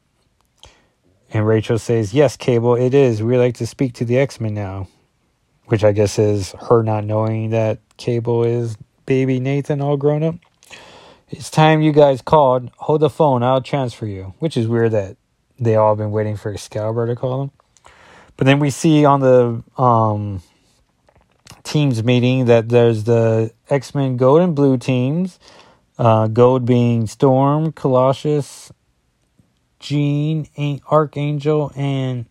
And 1.33 1.45
Rachel 1.45 1.77
says, 1.77 2.13
Yes, 2.13 2.37
Cable, 2.37 2.75
it 2.75 2.93
is. 2.93 3.21
We 3.21 3.37
like 3.37 3.55
to 3.55 3.67
speak 3.67 3.93
to 3.95 4.05
the 4.05 4.17
X 4.17 4.39
Men 4.39 4.53
now. 4.53 4.87
Which 5.65 5.83
I 5.83 5.91
guess 5.91 6.19
is 6.19 6.53
her 6.69 6.83
not 6.83 7.05
knowing 7.05 7.51
that 7.51 7.79
Cable 7.97 8.43
is 8.43 8.77
baby 9.05 9.39
Nathan 9.39 9.79
all 9.79 9.95
grown 9.95 10.23
up. 10.23 10.35
It's 11.31 11.49
time 11.49 11.81
you 11.81 11.93
guys 11.93 12.21
called. 12.21 12.71
Hold 12.77 13.01
the 13.01 13.09
phone. 13.09 13.41
I'll 13.41 13.61
transfer 13.61 14.05
you. 14.05 14.33
Which 14.39 14.57
is 14.57 14.67
weird 14.67 14.91
that 14.91 15.15
they 15.57 15.75
all 15.75 15.95
been 15.95 16.11
waiting 16.11 16.35
for 16.35 16.53
Excalibur 16.53 17.07
to 17.07 17.15
call 17.15 17.39
them. 17.39 17.51
But 18.35 18.47
then 18.47 18.59
we 18.59 18.69
see 18.69 19.05
on 19.05 19.21
the 19.21 19.63
um, 19.81 20.41
teams 21.63 22.03
meeting 22.03 22.45
that 22.45 22.67
there's 22.67 23.05
the 23.05 23.53
X 23.69 23.95
Men 23.95 24.17
Gold 24.17 24.41
and 24.41 24.55
Blue 24.55 24.77
teams. 24.77 25.39
Uh, 25.97 26.27
gold 26.27 26.65
being 26.65 27.07
Storm, 27.07 27.71
Colossus, 27.71 28.71
Jean, 29.79 30.47
Archangel, 30.89 31.71
and 31.75 32.25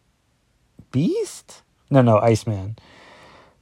Beast? 0.91 1.63
No, 1.89 2.03
no, 2.03 2.19
Iceman. 2.19 2.77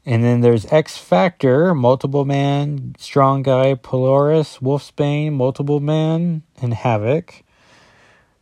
And 0.09 0.25
then 0.25 0.41
there's 0.41 0.65
X 0.73 0.97
Factor, 0.97 1.75
Multiple 1.75 2.25
Man, 2.25 2.95
Strong 2.97 3.43
Guy, 3.43 3.75
Polaris, 3.75 4.57
Wolfsbane, 4.57 5.35
Multiple 5.35 5.81
Man, 5.81 6.45
and 6.63 6.73
Havoc. 6.73 7.43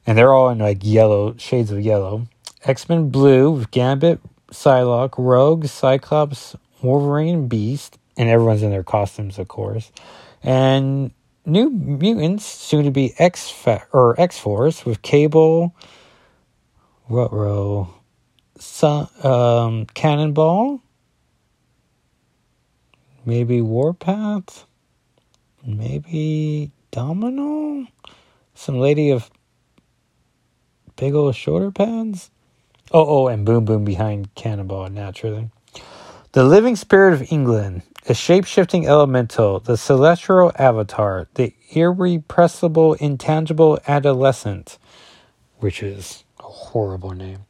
And 0.07 0.17
they're 0.17 0.33
all 0.33 0.49
in 0.51 0.59
like 0.59 0.85
yellow, 0.85 1.35
shades 1.39 1.73
of 1.73 1.81
yellow. 1.81 2.29
X 2.65 2.89
Men 2.89 3.11
Blue 3.11 3.65
Gambit, 3.73 4.21
Psylocke, 4.53 5.17
Rogue, 5.19 5.67
Cyclops, 5.67 6.55
Wolverine, 6.83 7.49
Beast, 7.49 7.99
and 8.17 8.29
everyone's 8.29 8.63
in 8.63 8.71
their 8.71 8.85
costumes, 8.85 9.37
of 9.37 9.49
course. 9.49 9.91
And 10.45 11.11
New 11.45 11.71
Mutants, 11.71 12.45
soon 12.45 12.85
to 12.85 12.93
be 12.93 13.13
X 13.19 13.53
or 13.93 14.15
X 14.21 14.39
Force 14.39 14.87
with 14.87 15.03
Cable? 15.03 15.75
Sun, 18.57 19.09
um, 19.25 19.87
Cannonball, 19.95 20.81
maybe 23.27 23.61
Warpath, 23.61 24.67
maybe 25.67 26.71
Domino, 26.93 27.87
some 28.55 28.79
lady 28.79 29.11
of 29.11 29.31
big 30.97 31.15
old 31.15 31.37
shoulder 31.37 31.71
pads. 31.71 32.31
Oh, 32.93 33.07
oh, 33.25 33.29
and 33.29 33.45
Boom 33.45 33.65
Boom 33.67 33.85
behind 33.85 34.35
Cannonball, 34.37 34.89
naturally. 34.91 35.51
The 36.33 36.45
living 36.45 36.77
spirit 36.77 37.15
of 37.15 37.33
England 37.33 37.83
a 38.09 38.15
shape 38.15 38.45
shifting 38.45 38.87
elemental, 38.87 39.59
the 39.61 39.77
celestial 39.77 40.53
avatar, 40.59 41.27
the 41.35 41.55
irrepressible, 41.71 42.95
intangible 42.95 43.79
adolescent, 43.89 44.79
which 45.59 45.83
is 45.83 46.25
a 46.39 46.45
horrible 46.45 47.11
name. 47.13 47.46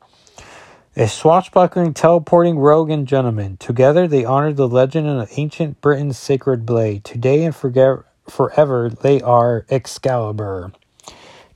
A 0.98 1.06
swashbuckling, 1.06 1.92
teleporting 1.92 2.58
rogue 2.58 2.88
and 2.88 3.06
gentleman. 3.06 3.58
Together 3.58 4.08
they 4.08 4.24
honor 4.24 4.54
the 4.54 4.66
legend 4.66 5.06
of 5.06 5.28
ancient 5.36 5.82
Britain's 5.82 6.16
sacred 6.16 6.64
blade. 6.64 7.04
Today 7.04 7.44
and 7.44 7.54
forever 7.54 8.88
they 8.88 9.20
are 9.20 9.66
Excalibur. 9.68 10.72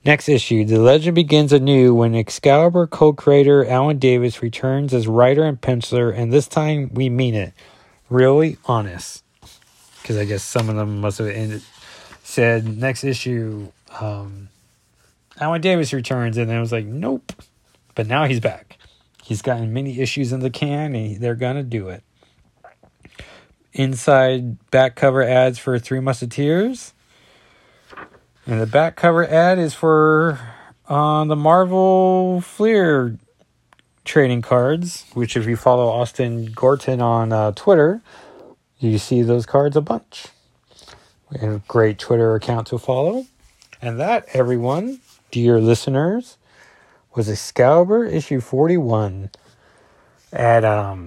Next 0.04 0.28
issue, 0.28 0.66
the 0.66 0.78
legend 0.78 1.14
begins 1.14 1.54
anew 1.54 1.94
when 1.94 2.14
Excalibur 2.14 2.86
co 2.86 3.14
creator 3.14 3.64
Alan 3.64 3.98
Davis 3.98 4.42
returns 4.42 4.92
as 4.92 5.08
writer 5.08 5.44
and 5.44 5.58
penciler, 5.58 6.14
and 6.14 6.30
this 6.30 6.46
time 6.46 6.90
we 6.92 7.08
mean 7.08 7.34
it 7.34 7.54
really 8.10 8.58
honest 8.66 9.24
because 10.02 10.18
I 10.18 10.26
guess 10.26 10.42
some 10.42 10.68
of 10.68 10.76
them 10.76 11.00
must 11.00 11.16
have 11.16 11.28
ended, 11.28 11.62
said 12.22 12.76
next 12.76 13.04
issue, 13.04 13.72
um, 14.00 14.50
Alan 15.40 15.62
Davis 15.62 15.94
returns, 15.94 16.36
and 16.36 16.52
I 16.52 16.60
was 16.60 16.72
like, 16.72 16.84
nope. 16.84 17.32
But 17.94 18.06
now 18.06 18.26
he's 18.26 18.40
back. 18.40 18.76
He's 19.30 19.42
gotten 19.42 19.72
many 19.72 20.00
issues 20.00 20.32
in 20.32 20.40
the 20.40 20.50
can, 20.50 20.92
and 20.96 21.20
they're 21.20 21.36
gonna 21.36 21.62
do 21.62 21.88
it. 21.88 22.02
Inside 23.72 24.68
back 24.72 24.96
cover 24.96 25.22
ads 25.22 25.56
for 25.56 25.78
Three 25.78 26.00
Musketeers, 26.00 26.94
and 28.44 28.60
the 28.60 28.66
back 28.66 28.96
cover 28.96 29.24
ad 29.24 29.60
is 29.60 29.72
for 29.72 30.40
uh, 30.88 31.24
the 31.26 31.36
Marvel 31.36 32.40
Fleer 32.40 33.18
trading 34.04 34.42
cards, 34.42 35.06
which 35.14 35.36
if 35.36 35.46
you 35.46 35.54
follow 35.54 35.86
Austin 35.86 36.46
Gorton 36.46 37.00
on 37.00 37.32
uh, 37.32 37.52
Twitter, 37.52 38.02
you 38.80 38.98
see 38.98 39.22
those 39.22 39.46
cards 39.46 39.76
a 39.76 39.80
bunch. 39.80 40.26
And 41.30 41.54
a 41.54 41.62
great 41.68 42.00
Twitter 42.00 42.34
account 42.34 42.66
to 42.66 42.78
follow. 42.78 43.26
And 43.80 44.00
that, 44.00 44.26
everyone, 44.32 44.98
dear 45.30 45.60
listeners, 45.60 46.36
was 47.14 47.28
Excalibur 47.28 48.04
issue 48.04 48.40
41. 48.40 49.30
And 50.32 50.64
um, 50.64 51.06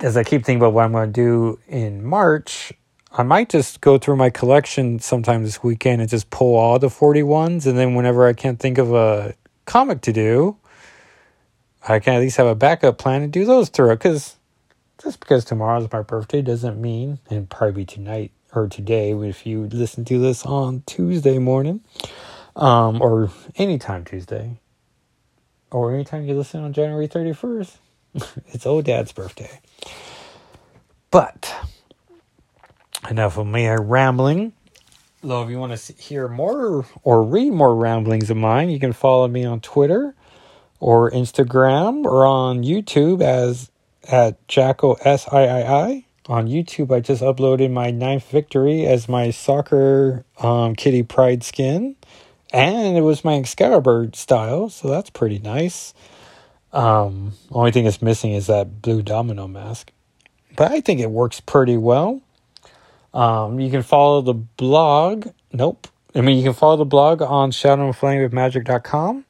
as 0.00 0.16
I 0.16 0.24
keep 0.24 0.44
thinking 0.44 0.60
about 0.60 0.72
what 0.72 0.84
I'm 0.84 0.92
going 0.92 1.12
to 1.12 1.12
do 1.12 1.58
in 1.66 2.04
March, 2.04 2.72
I 3.10 3.22
might 3.22 3.48
just 3.48 3.80
go 3.80 3.98
through 3.98 4.16
my 4.16 4.30
collection 4.30 4.98
sometime 4.98 5.42
this 5.42 5.62
weekend 5.62 6.00
and 6.00 6.08
just 6.08 6.30
pull 6.30 6.56
all 6.56 6.78
the 6.78 6.88
41s. 6.88 7.66
And 7.66 7.76
then 7.76 7.94
whenever 7.94 8.26
I 8.26 8.32
can't 8.32 8.58
think 8.58 8.78
of 8.78 8.92
a 8.94 9.34
comic 9.64 10.00
to 10.02 10.12
do, 10.12 10.56
I 11.86 11.98
can 11.98 12.14
at 12.14 12.20
least 12.20 12.36
have 12.36 12.46
a 12.46 12.54
backup 12.54 12.98
plan 12.98 13.22
and 13.22 13.32
do 13.32 13.44
those 13.44 13.68
through. 13.68 13.90
Because 13.90 14.36
just 15.02 15.18
because 15.18 15.44
tomorrow's 15.44 15.90
my 15.92 16.02
birthday 16.02 16.42
doesn't 16.42 16.80
mean, 16.80 17.18
and 17.28 17.50
probably 17.50 17.84
tonight 17.84 18.30
or 18.54 18.68
today, 18.68 19.12
if 19.12 19.46
you 19.46 19.66
listen 19.66 20.04
to 20.04 20.18
this 20.18 20.46
on 20.46 20.84
Tuesday 20.86 21.38
morning, 21.38 21.80
um, 22.54 23.02
or 23.02 23.30
anytime 23.56 24.04
Tuesday, 24.04 24.58
or 25.72 25.92
anytime 25.94 26.24
you 26.24 26.34
listen 26.34 26.62
on 26.62 26.72
January 26.72 27.08
31st, 27.08 27.76
it's 28.48 28.66
old 28.66 28.84
dad's 28.84 29.12
birthday. 29.12 29.60
But 31.10 31.54
enough 33.10 33.38
of 33.38 33.46
me 33.46 33.68
rambling. 33.68 34.52
Though, 35.22 35.42
if 35.42 35.50
you 35.50 35.58
want 35.58 35.76
to 35.76 35.92
hear 35.94 36.26
more 36.26 36.84
or 37.04 37.22
read 37.22 37.52
more 37.52 37.76
ramblings 37.76 38.30
of 38.30 38.36
mine, 38.36 38.70
you 38.70 38.80
can 38.80 38.92
follow 38.92 39.28
me 39.28 39.44
on 39.44 39.60
Twitter 39.60 40.14
or 40.80 41.10
Instagram 41.12 42.04
or 42.04 42.26
on 42.26 42.64
YouTube 42.64 43.22
as 43.22 43.70
at 44.10 44.46
Jacko 44.48 44.94
S 45.04 45.28
I 45.30 45.46
I 45.46 45.72
I. 45.86 46.04
On 46.26 46.46
YouTube, 46.48 46.94
I 46.94 47.00
just 47.00 47.22
uploaded 47.22 47.72
my 47.72 47.90
ninth 47.90 48.30
victory 48.30 48.86
as 48.86 49.08
my 49.08 49.30
soccer 49.30 50.24
um, 50.38 50.74
Kitty 50.74 51.02
Pryde 51.02 51.42
skin, 51.42 51.96
and 52.52 52.96
it 52.96 53.00
was 53.00 53.24
my 53.24 53.34
Excalibur 53.34 54.10
style, 54.14 54.68
so 54.68 54.88
that's 54.88 55.10
pretty 55.10 55.38
nice. 55.38 55.94
Um, 56.72 57.32
only 57.50 57.70
thing 57.72 57.84
that's 57.84 58.02
missing 58.02 58.32
is 58.32 58.46
that 58.46 58.82
blue 58.82 59.02
domino 59.02 59.48
mask, 59.48 59.92
but 60.56 60.70
I 60.70 60.80
think 60.80 61.00
it 61.00 61.10
works 61.10 61.40
pretty 61.40 61.76
well. 61.76 62.22
Um, 63.14 63.60
you 63.60 63.70
can 63.70 63.82
follow 63.82 64.22
the 64.22 64.34
blog. 64.34 65.28
Nope. 65.52 65.88
I 66.14 66.20
mean, 66.20 66.38
you 66.38 66.44
can 66.44 66.54
follow 66.54 66.76
the 66.76 66.84
blog 66.84 67.22
on 67.22 67.50
shadowandflameofmagic.com. 67.50 69.24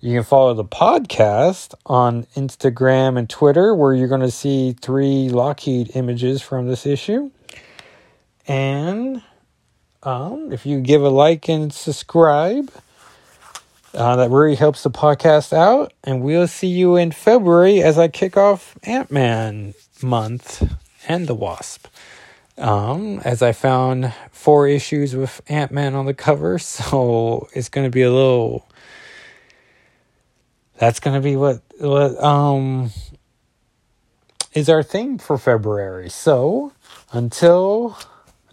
You 0.00 0.14
can 0.14 0.24
follow 0.24 0.54
the 0.54 0.64
podcast 0.64 1.74
on 1.84 2.24
Instagram 2.36 3.18
and 3.18 3.28
Twitter, 3.28 3.74
where 3.74 3.94
you're 3.94 4.08
going 4.08 4.20
to 4.20 4.30
see 4.30 4.72
three 4.72 5.28
Lockheed 5.28 5.96
images 5.96 6.40
from 6.40 6.68
this 6.68 6.86
issue. 6.86 7.30
And 8.46 9.22
um, 10.02 10.52
if 10.52 10.64
you 10.64 10.80
give 10.80 11.02
a 11.02 11.08
like 11.08 11.48
and 11.48 11.72
subscribe, 11.72 12.70
uh, 13.94 14.16
that 14.16 14.30
really 14.30 14.54
helps 14.54 14.82
the 14.82 14.90
podcast 14.90 15.52
out. 15.52 15.92
And 16.04 16.22
we'll 16.22 16.46
see 16.46 16.68
you 16.68 16.96
in 16.96 17.10
February 17.10 17.82
as 17.82 17.98
I 17.98 18.08
kick 18.08 18.36
off 18.36 18.76
Ant 18.84 19.10
Man 19.10 19.74
month 20.02 20.62
and 21.08 21.26
the 21.26 21.34
Wasp. 21.34 21.86
Um, 22.56 23.20
as 23.24 23.40
I 23.40 23.52
found 23.52 24.12
four 24.32 24.66
issues 24.66 25.14
with 25.14 25.40
Ant 25.48 25.70
Man 25.70 25.94
on 25.94 26.06
the 26.06 26.14
cover, 26.14 26.58
so 26.58 27.48
it's 27.52 27.68
going 27.68 27.86
to 27.86 27.90
be 27.90 28.02
a 28.02 28.12
little. 28.12 28.68
That's 30.78 31.00
going 31.00 31.14
to 31.14 31.20
be 31.20 31.34
what 31.34 31.62
what 31.80 32.22
um 32.22 32.90
is 34.54 34.68
our 34.68 34.82
thing 34.82 35.18
for 35.18 35.38
February. 35.38 36.08
So 36.08 36.72
until 37.12 37.96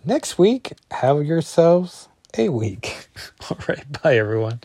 next 0.05 0.37
week, 0.37 0.73
have 0.91 1.25
yourselves 1.25 2.09
a 2.37 2.49
week. 2.49 3.09
All 3.49 3.57
right, 3.67 3.85
bye 4.03 4.17
everyone. 4.17 4.61